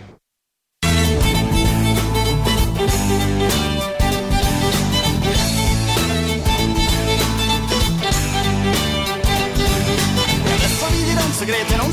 [11.32, 11.92] Segreto e non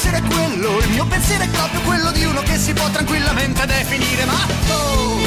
[0.00, 3.66] pensiero è quello, il mio pensiero è proprio quello di uno che si può tranquillamente
[3.66, 5.18] definire matto.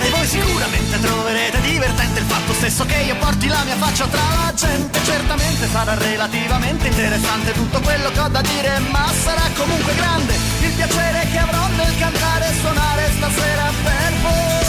[0.00, 4.22] E voi sicuramente troverete divertente il fatto stesso che io porti la mia faccia tra
[4.42, 4.98] la gente.
[5.04, 10.72] Certamente sarà relativamente interessante tutto quello che ho da dire, ma sarà comunque grande il
[10.72, 14.65] piacere che avrò nel cantare e suonare stasera per voi.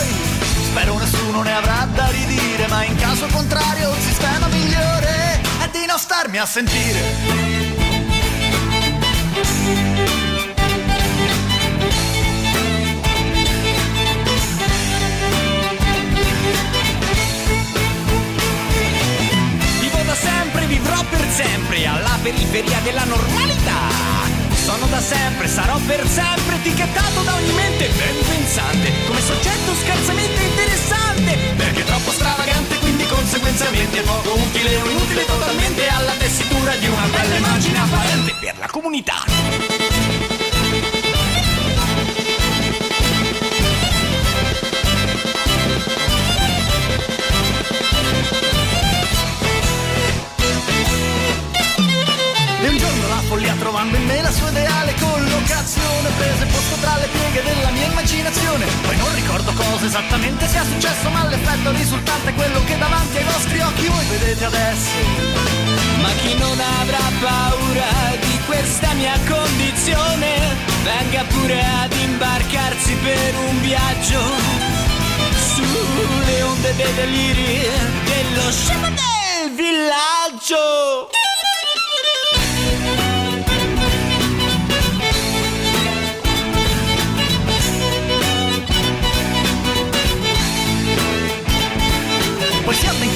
[0.69, 5.85] Spero nessuno ne avrà da ridire, ma in caso contrario il sistema migliore è di
[5.87, 6.99] non starmi a sentire.
[19.79, 24.06] Vivo da sempre, vivrò per sempre alla periferia della normalità.
[24.67, 30.41] Sono da sempre, sarò per sempre etichettato da ogni mente ben pensante come soggetto scherzamente
[30.43, 37.05] interessante perché troppo stravagante quindi conseguenzialmente poco utile o inutile totalmente alla tessitura di una
[37.05, 39.86] bella immagine apparente per la comunità.
[53.27, 56.09] Follia trovando in me la sua ideale collocazione.
[56.17, 58.65] Prese posto tra le pieghe della mia immaginazione.
[58.81, 63.23] Poi non ricordo cosa esattamente sia successo Ma l'effetto risultante è quello che davanti ai
[63.25, 64.95] vostri occhi voi vedete adesso.
[66.01, 73.61] Ma chi non avrà paura di questa mia condizione Venga pure ad imbarcarsi per un
[73.61, 74.21] viaggio
[75.53, 77.67] Sulle onde dei deliri
[78.05, 81.09] dello scemo del villaggio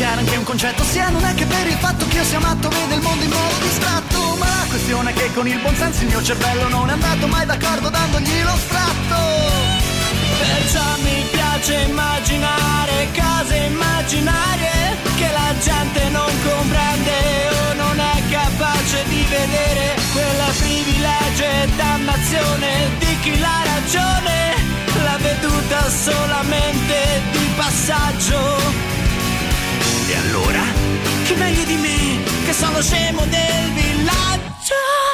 [0.02, 0.84] chiaro anche un concetto.
[0.84, 3.30] Sia non è che per il fatto che io sia matto vede il mondo in
[3.30, 4.18] modo distratto.
[4.40, 7.46] Ma la questione è che con il buonsenso il mio cervello non è andato mai
[7.46, 9.18] d'accordo dandogli lo stratto.
[10.42, 17.18] Perciò mi piace immaginare cose immaginarie Che la gente non comprende
[17.60, 19.84] o non è capace di vedere.
[20.14, 24.36] Quella privilegio e dannazione di chi l'ha ragione
[25.04, 29.01] L'ha veduta solamente di passaggio
[30.22, 30.64] allora,
[31.24, 35.11] chi meglio di me, che sono scemo del villaggio?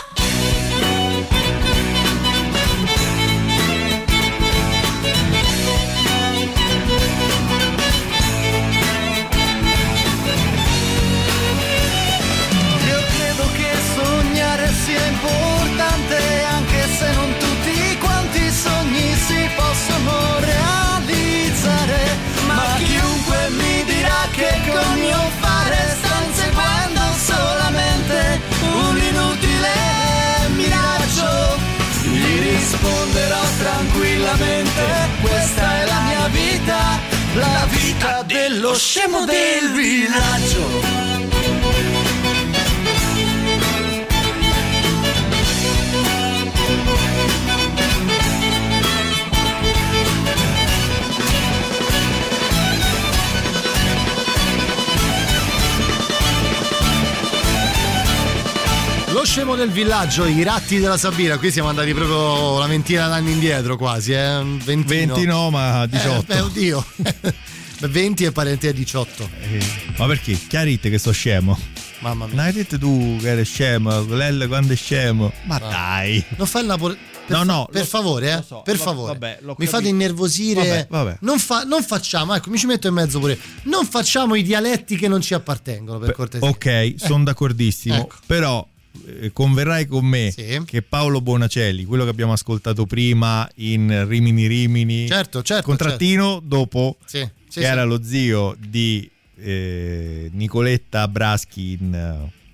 [32.88, 34.82] Risponderò tranquillamente,
[35.22, 37.00] questa è la mia vita,
[37.34, 41.37] la vita dello scemo del villaggio.
[59.28, 61.38] Scemo del villaggio, i ratti della Sabina.
[61.38, 64.42] Qui siamo andati proprio una ventina d'anni indietro quasi, eh?
[64.64, 65.14] Ventino.
[65.16, 66.20] 20 no, ma 18.
[66.20, 66.86] Eh, beh, oddio.
[67.90, 69.30] 20 e parenti a 18.
[69.98, 70.34] Ma perché?
[70.48, 71.60] Chiarite che sto scemo.
[72.00, 72.36] Mamma mia.
[72.36, 75.32] Non hai detto tu che eri scemo, Lelle quando è scemo.
[75.44, 76.24] Ma dai.
[76.38, 76.98] Non fa il Napoli.
[77.28, 78.36] Per No, fa- no, per lo- favore, eh.
[78.36, 79.12] lo so, per va- favore.
[79.14, 80.62] vabbè, Mi fate innervosire.
[80.62, 81.18] Vabbè, vabbè.
[81.22, 83.38] Non, fa- non facciamo, ecco, mi ci metto in mezzo pure.
[83.64, 86.48] Non facciamo i dialetti che non ci appartengono, per cortesia.
[86.48, 87.96] Ok, sono d'accordissimo.
[87.96, 88.16] Ecco.
[88.26, 88.77] Però eh,
[89.34, 90.62] converrai con me Sì.
[90.66, 96.98] che Paolo Bonacelli, quello che abbiamo ascoltato prima in Rimini Rimini, Certo, certo, contrattino dopo,
[97.06, 99.10] Sì, sì, che era lo zio di
[99.40, 101.94] eh, Nicoletta Braschi in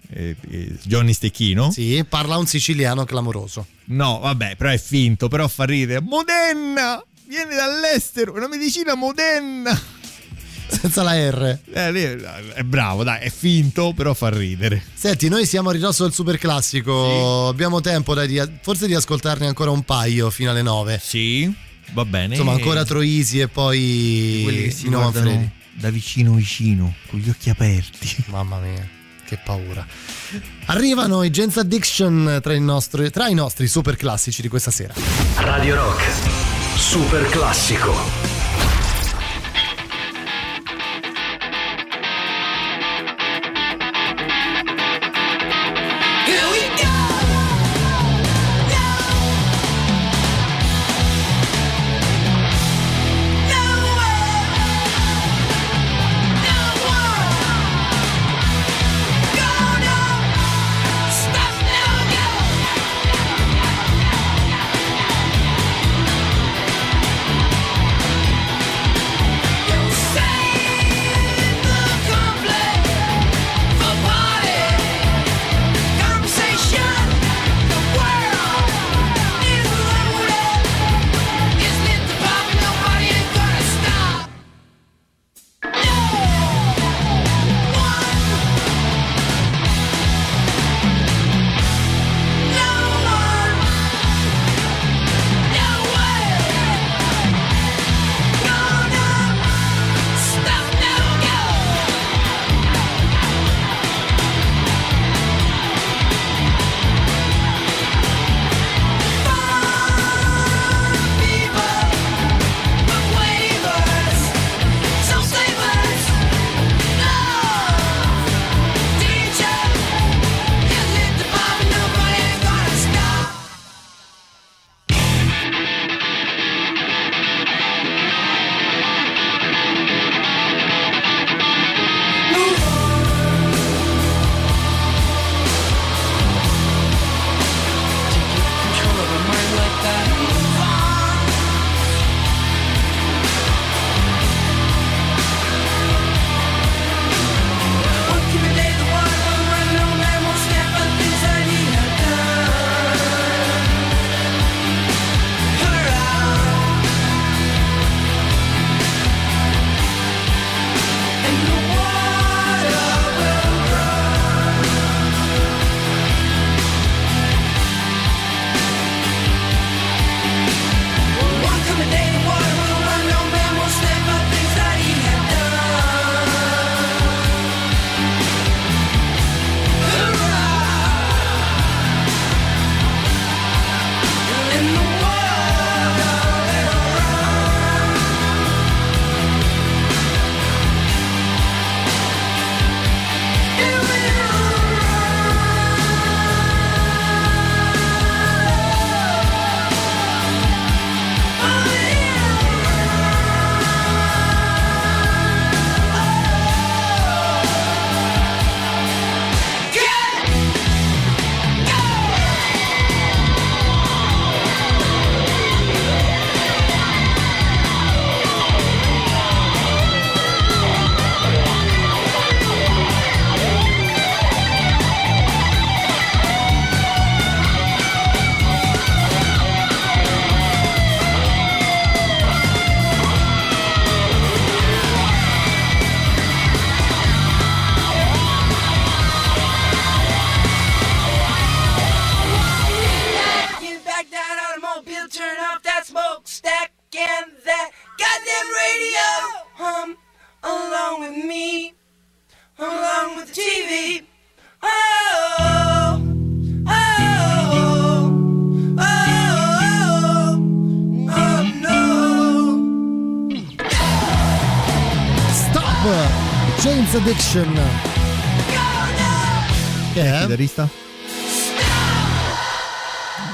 [0.09, 1.71] eh, eh, Johnny Stecchino.
[1.71, 3.65] Sì, parla un siciliano clamoroso.
[3.85, 6.01] No, vabbè, però è finto, però fa ridere.
[6.01, 7.03] Moderna!
[7.25, 9.71] Viene dall'estero, una medicina moderna.
[10.67, 11.57] Senza la R.
[11.71, 14.83] Eh, lì è bravo, dai, è finto, però fa ridere.
[14.93, 17.47] Senti, noi siamo a ridosso del super classico.
[17.47, 20.99] Abbiamo tempo dai, di- forse di ascoltarne ancora un paio fino alle 9.
[21.03, 21.53] Sì,
[21.93, 22.33] va bene.
[22.35, 25.49] Insomma, ancora Troisi e poi quelli che si Manfredi.
[25.73, 28.23] da vicino vicino, con gli occhi aperti.
[28.27, 28.87] Mamma mia,
[29.25, 29.85] che paura.
[30.65, 34.93] Arrivano i Gens Addiction tra i nostri, tra i nostri super classici di questa sera.
[35.37, 36.03] Radio Rock,
[36.77, 38.32] super classico.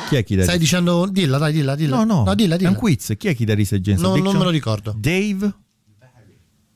[0.10, 0.52] Chi è chitarrista?
[0.52, 1.08] Stai dicendo.
[1.08, 1.98] Dilla, dai, dilla, dilla.
[1.98, 2.70] No, no, no dilla, è dilla.
[2.72, 3.14] un quiz.
[3.18, 4.96] Chi è di James No, non me lo ricordo.
[4.98, 5.54] Dave?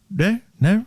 [0.08, 0.42] De?
[0.58, 0.86] Ne?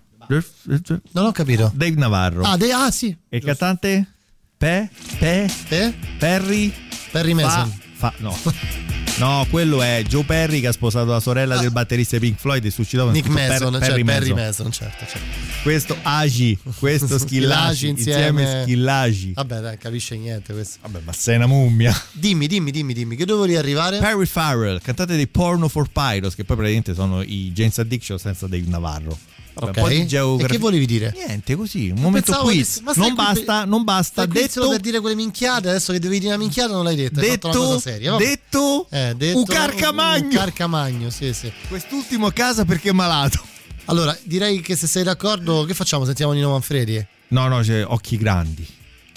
[1.13, 1.71] Non ho capito.
[1.75, 2.43] Dave Navarro.
[2.43, 3.17] Ah, de- ah, sì.
[3.29, 4.15] E il cantante?
[4.57, 4.89] Pe?
[5.19, 5.95] Pe?
[6.19, 6.73] Perry?
[7.11, 7.69] Perry Mason.
[7.95, 8.95] Fa, fa- no.
[9.19, 12.71] No, quello è Joe Perry che ha sposato la sorella del batterista Pink Floyd e
[12.71, 13.13] suicidato Ah.
[13.13, 15.27] Nick scritto Per- Mason, cioè Perry Mason, certo, certo.
[15.63, 19.33] Questo Agi, questo Schillagi, insieme Schillagi.
[19.33, 20.81] Vabbè, dai, capisce niente questo.
[20.83, 21.99] Vabbè, ma sei una mummia.
[22.13, 23.99] Dimmi, dimmi, dimmi, dimmi, che dove volevi arrivare?
[24.01, 28.47] Perry Farrell, cantante dei Porno for Pyros, che poi praticamente sono i James Addiction senza
[28.47, 29.19] Dave Navarro.
[29.59, 29.77] Vabbè, Ok.
[29.79, 30.49] un po' di E geografia.
[30.55, 31.13] che volevi dire?
[31.17, 32.77] Niente, così, un momento quiz.
[32.85, 34.23] che- non qui basta, non basta.
[34.23, 36.85] Stai qui Detto, solo per dire quelle minchiate, adesso che devi dire una minchiata non
[36.85, 37.21] l'hai detta.
[37.21, 38.11] hai fatto una detto, cosa seria.
[38.13, 38.25] vabbè.
[38.25, 40.25] detto, Eh, detto un carcamagno.
[40.25, 41.51] Un carcamagno, sì, sì.
[41.69, 43.41] Quest'ultimo a casa perché è malato.
[43.87, 46.05] Allora, direi che se sei d'accordo, che facciamo?
[46.05, 47.05] Sentiamo Nino Manfredi?
[47.29, 48.67] No, no, c'è occhi grandi.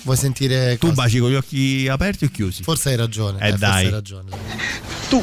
[0.04, 1.02] Vuoi sentire Tu cosa?
[1.02, 2.64] baci con gli occhi aperti o chiusi?
[2.64, 3.38] Forse hai ragione.
[3.40, 3.86] Eh, forse dai.
[3.86, 4.30] hai ragione.
[5.10, 5.22] Tu,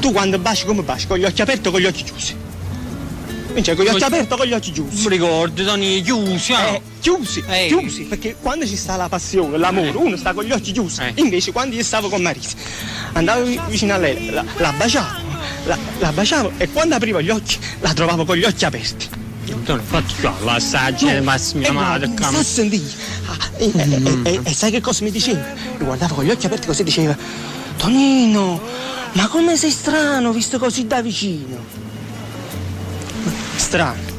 [0.00, 1.06] tu quando baci come baci?
[1.06, 2.34] Con gli occhi aperti o con gli occhi chiusi?
[3.62, 5.02] Cioè, con gli occhi aperti o con gli occhi chiusi?
[5.04, 6.66] Mi ricordo, Tony, chiusi, ah.
[6.66, 7.66] Eh, chiusi, Eh.
[7.68, 11.00] chiusi, perché quando ci sta la passione, l'amore, uno sta con gli occhi chiusi.
[11.16, 12.56] Invece quando io stavo con Marisa,
[13.12, 15.20] andavo vi- vicino a lei, la, la baciavo,
[15.64, 19.08] la, la baciavo e quando aprivo gli occhi la trovavo con gli occhi aperti.
[19.64, 22.62] Tony, fatti qua, l'assaggio di Massimo e Amato, guarda, sta.
[23.26, 25.40] Ah, e, e- e- e- e sai che cosa mi diceva?
[25.78, 27.16] Mi guardava con gli occhi aperti così diceva
[27.76, 28.60] Tonino,
[29.12, 31.84] ma come sei strano visto così da vicino?
[33.56, 34.14] Strano.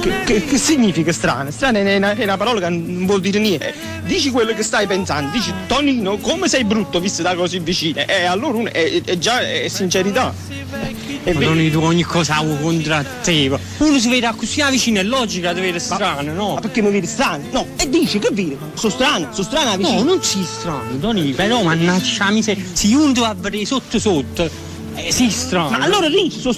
[0.00, 1.50] Che, che- che significa strano?
[1.50, 3.72] Strano è una, è una parola che non vuol dire niente.
[4.04, 8.00] Dici quello che stai pensando, dici Tonino, come sei brutto visto da così vicino?
[8.06, 10.34] E allora uno è, è già è sincerità.
[11.24, 11.40] Vero.
[11.40, 12.40] Tony, tu ogni cosa
[13.22, 13.50] te.
[13.78, 16.54] Uno si vede così vicino, è logica di vedere strano, no?
[16.54, 17.44] Ma perché mi vedi strano?
[17.50, 18.56] No, e dici che vedi?
[18.74, 19.98] Sono strano, sono strano vicino.
[19.98, 22.62] No, non si strano, Tony, però mannaggia miseria.
[22.72, 24.48] Se uno ti va a vedere sotto sotto,
[24.96, 25.70] eh, si strano.
[25.70, 26.52] Ma allora dici, sono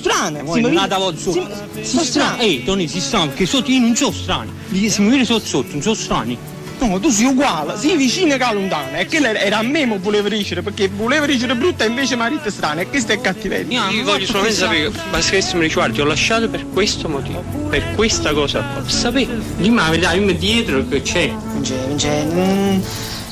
[0.68, 1.46] mi una vedi- volta si- sotto?
[1.74, 2.04] si Si strano.
[2.06, 2.42] strano.
[2.42, 4.50] Ehi, Tony, si strano, perché sotto io non sono strano.
[4.68, 6.38] Li- Se mi vede sotto sotto, non sono strani.
[6.80, 8.96] No, tu sei uguale, sei vicino che lontano.
[8.98, 12.48] E che era a me che voleva dicere, perché voleva dicere brutta e invece marito
[12.50, 12.80] strano.
[12.80, 13.88] E questo è cattiveria.
[13.90, 17.94] Io voglio solamente sapere, basta che mi ricordi, ti ho lasciato per questo motivo, per
[17.96, 18.80] questa cosa qua.
[18.82, 21.32] Per sapere, dimmi la verità, dimmi dietro che c'è.
[21.64, 22.80] Cioè, cioè, non,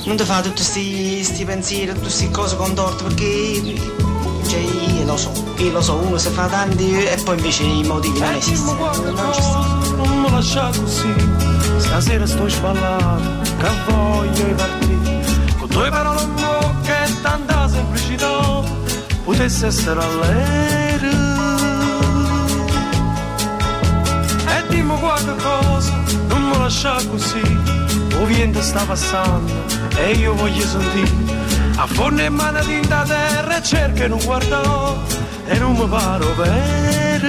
[0.03, 3.61] non ti fa tutti questi pensieri, tutte queste cose contorte, perché
[4.57, 7.83] cioè, io lo so, io lo so, uno si fa tanti e poi invece i
[7.83, 8.91] motivi non esistono.
[9.03, 9.41] Non ci.
[9.95, 11.13] Non mi lascia così,
[11.77, 15.25] stasera sto sballato, che voglio partire.
[15.59, 18.63] Con due parole in bocca e tanta semplicità,
[19.23, 21.35] potesse essere all'aereo.
[24.47, 25.93] E dimmi qualche cosa,
[26.27, 27.41] non mi lascia così,
[28.19, 29.53] o vento sta passando
[29.95, 31.46] e io voglio sentire.
[31.79, 34.97] Affonda in mano tinta a terra e cerca e non guardo,
[35.45, 37.27] e non mi paro vero.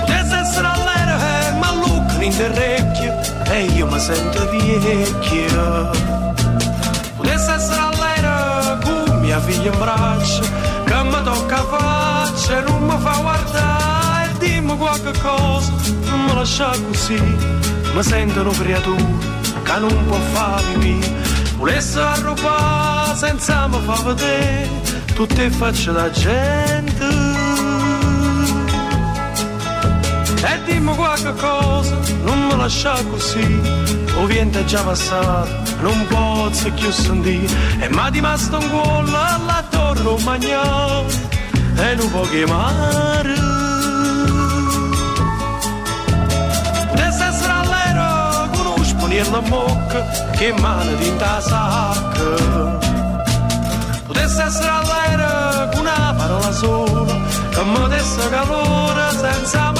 [0.00, 3.20] Potesse essere all'aereo e mi allucano in orecchio
[3.52, 5.90] e io mi sento vecchio.
[7.16, 10.42] Potesse essere all'aereo con mia figlia in braccio
[10.86, 15.72] che mi tocca faccia e non mi fa guardare e dimmi qualche cosa,
[16.08, 17.20] non mi lascia così,
[17.94, 19.29] mi sento una creatura
[19.72, 21.14] che non può fare vivere.
[21.56, 24.68] Volesse arrubare senza mi fa vedere
[25.14, 27.08] tutte facce da gente.
[30.42, 33.60] E dimmi qualche cosa, non mi lascia così,
[34.16, 35.50] o viento è già passato,
[35.82, 41.04] non posso più sentire, e mi è rimasto un cuore alla torre romagnolo,
[41.76, 43.49] e non può chiamare.
[49.20, 52.78] Uno sponiello a mocca, che mano di ta sacca.
[54.06, 57.14] Potesse essere all'aereo con una parola sola,
[57.50, 59.79] che mi desse calore senza mi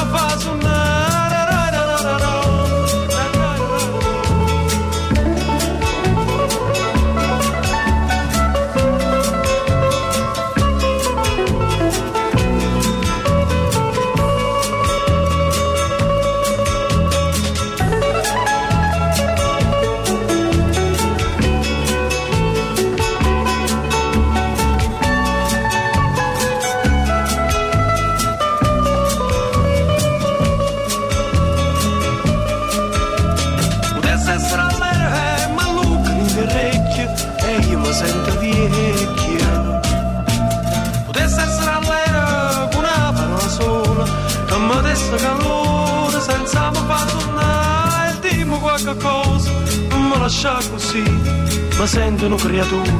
[50.30, 52.92] lascia così, mi sento una creatura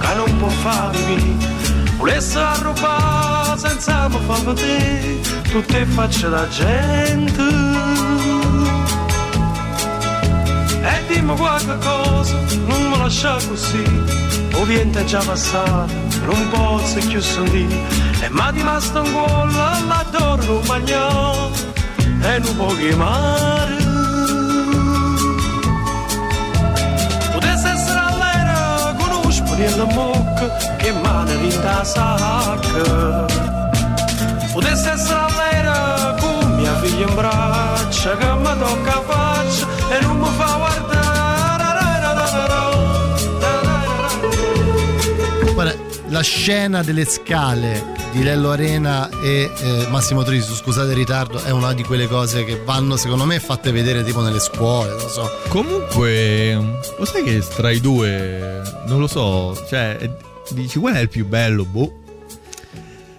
[0.00, 1.58] che non può fare vivere.
[1.98, 5.20] Volesse rubare senza mi far vedere
[5.50, 7.42] tutte facce da gente.
[10.82, 12.36] E dimmi qualche cosa,
[12.66, 13.84] non mi lascia così,
[14.54, 15.92] o viente è già passato,
[16.24, 17.76] non posso più sentire,
[18.22, 19.52] e ma di rimasto un cuore,
[19.86, 21.50] l'adoro mangiare,
[22.22, 23.79] e non può chiamare.
[29.74, 33.26] Uno spariello a bocca che mane in da sacca.
[34.52, 40.18] Potesse essere all'era con mia figlia in braccia che mi tocca la faccia e non
[40.18, 40.56] mi fa
[46.10, 51.50] la scena delle scale di Lello Arena e eh, Massimo Trisu, scusate il ritardo, è
[51.50, 55.30] una di quelle cose che vanno secondo me fatte vedere tipo nelle scuole, non so.
[55.48, 60.10] Comunque, lo sai che tra i due, non lo so, cioè,
[60.50, 61.64] dici qual è il più bello?
[61.64, 61.98] Boh.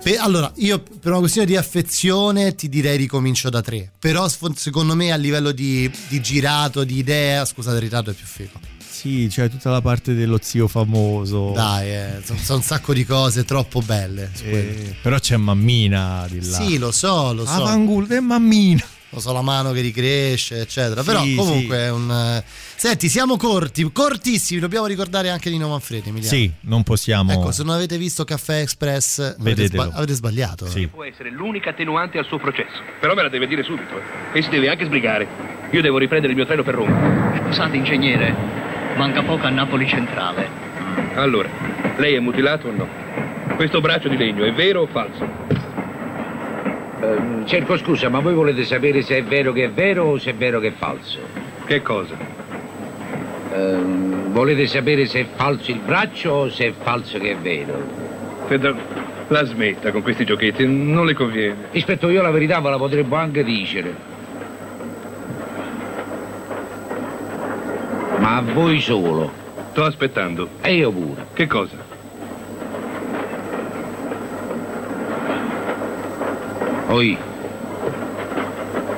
[0.03, 3.91] Pe- allora, io per una questione di affezione ti direi ricomincio da tre.
[3.99, 8.25] Però secondo me a livello di, di girato, di idea, scusate il ritardo è più
[8.25, 8.80] figo.
[9.01, 11.53] Sì, c'è tutta la parte dello zio famoso.
[11.55, 14.29] Dai, eh, sono un sacco di cose troppo belle.
[14.43, 16.57] Eh, però c'è mammina di là.
[16.57, 17.51] Sì, lo so, lo so.
[17.51, 18.83] Avangul e mammina.
[19.13, 21.01] Lo so, la mano che ricresce, eccetera.
[21.01, 21.35] Sì, Però sì.
[21.35, 22.11] comunque è un.
[22.11, 22.43] eh,
[22.75, 24.59] Senti, siamo corti, cortissimi.
[24.59, 26.33] Dobbiamo ricordare anche Nino Manfredi, Emiliano.
[26.37, 27.31] Sì, non possiamo.
[27.31, 30.65] Ecco, se non avete visto Caffè Express, avete, sba- avete sbagliato.
[30.91, 32.77] Può essere l'unica attenuante al suo processo.
[33.01, 33.97] Però me la deve dire subito.
[34.33, 34.37] eh.
[34.39, 35.27] E si deve anche sbrigare.
[35.71, 37.33] Io devo riprendere il mio treno per Roma.
[37.47, 38.33] Scusate, ingegnere,
[38.95, 40.47] manca poco a Napoli Centrale.
[41.15, 41.49] Allora,
[41.97, 42.87] lei è mutilato o no?
[43.55, 45.27] Questo braccio di legno è vero o falso?
[47.01, 50.31] Ehm, cerco scusa, ma voi volete sapere se è vero che è vero o se
[50.31, 51.19] è vero che è falso?
[51.65, 52.15] Che cosa?
[53.53, 57.99] Ehm, volete sapere se è falso il braccio o se è falso che è vero?
[58.45, 58.75] Fedra,
[59.27, 61.55] la smetta con questi giochetti, non le conviene.
[61.71, 64.10] Rispetto io la verità ve la potremmo anche dire.
[68.21, 69.31] Ma a voi solo.
[69.71, 70.47] Sto aspettando.
[70.61, 71.25] E io pure.
[71.33, 71.75] Che cosa?
[76.89, 77.17] Oi.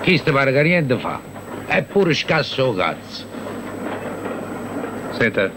[0.02, 1.22] Chi sta pare che niente fa?
[1.66, 3.26] È pure scasso o cazzo.
[5.12, 5.50] Senta,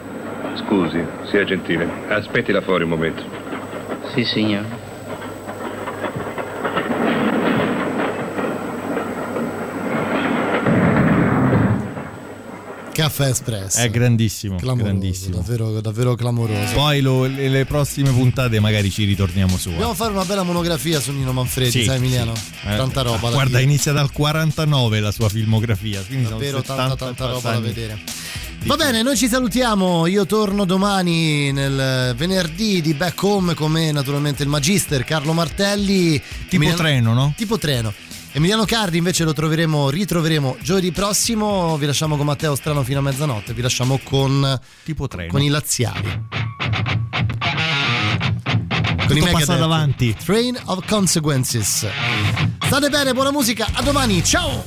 [0.55, 1.89] scusi, sia gentile.
[2.07, 3.23] Aspetti là fuori un momento.
[4.15, 4.86] Sì, signore.
[13.17, 13.77] Caffè Express.
[13.79, 14.57] È grandissimo.
[14.57, 15.37] Clamoroso, grandissimo.
[15.37, 16.75] Davvero, davvero clamoroso.
[16.75, 19.69] Poi lo- le, le prossime puntate magari ci ritorniamo su.
[19.69, 19.73] eh.
[19.73, 22.35] Dobbiamo fare una bella monografia su Nino Manfredi, Sì, sai Emiliano?
[22.35, 22.43] sì.
[22.69, 26.03] Eh, Tanta roba da Guarda, inizia dal 49 la sua filmografia.
[26.03, 27.99] Quindi Davvero tanta 70 tanta roba da vedere.
[28.65, 30.07] Va bene, noi ci salutiamo.
[30.09, 36.21] Io torno domani nel venerdì di Back Home con me, naturalmente il Magister Carlo Martelli.
[36.49, 37.33] Tipo treno, no?
[37.37, 37.93] Tipo treno.
[38.37, 41.79] Emiliano Cardi invece lo troveremo, ritroveremo giovedì prossimo.
[41.79, 43.55] Vi lasciamo con Matteo Strano fino a mezzanotte.
[43.55, 45.33] Vi lasciamo con, tipo treno.
[45.33, 46.25] con i laziali.
[48.99, 49.59] Con Tutto i passa Megadeth.
[49.59, 50.15] davanti.
[50.23, 51.87] Train of Consequences.
[52.61, 53.69] State bene, buona musica.
[53.73, 54.23] A domani.
[54.23, 54.67] Ciao.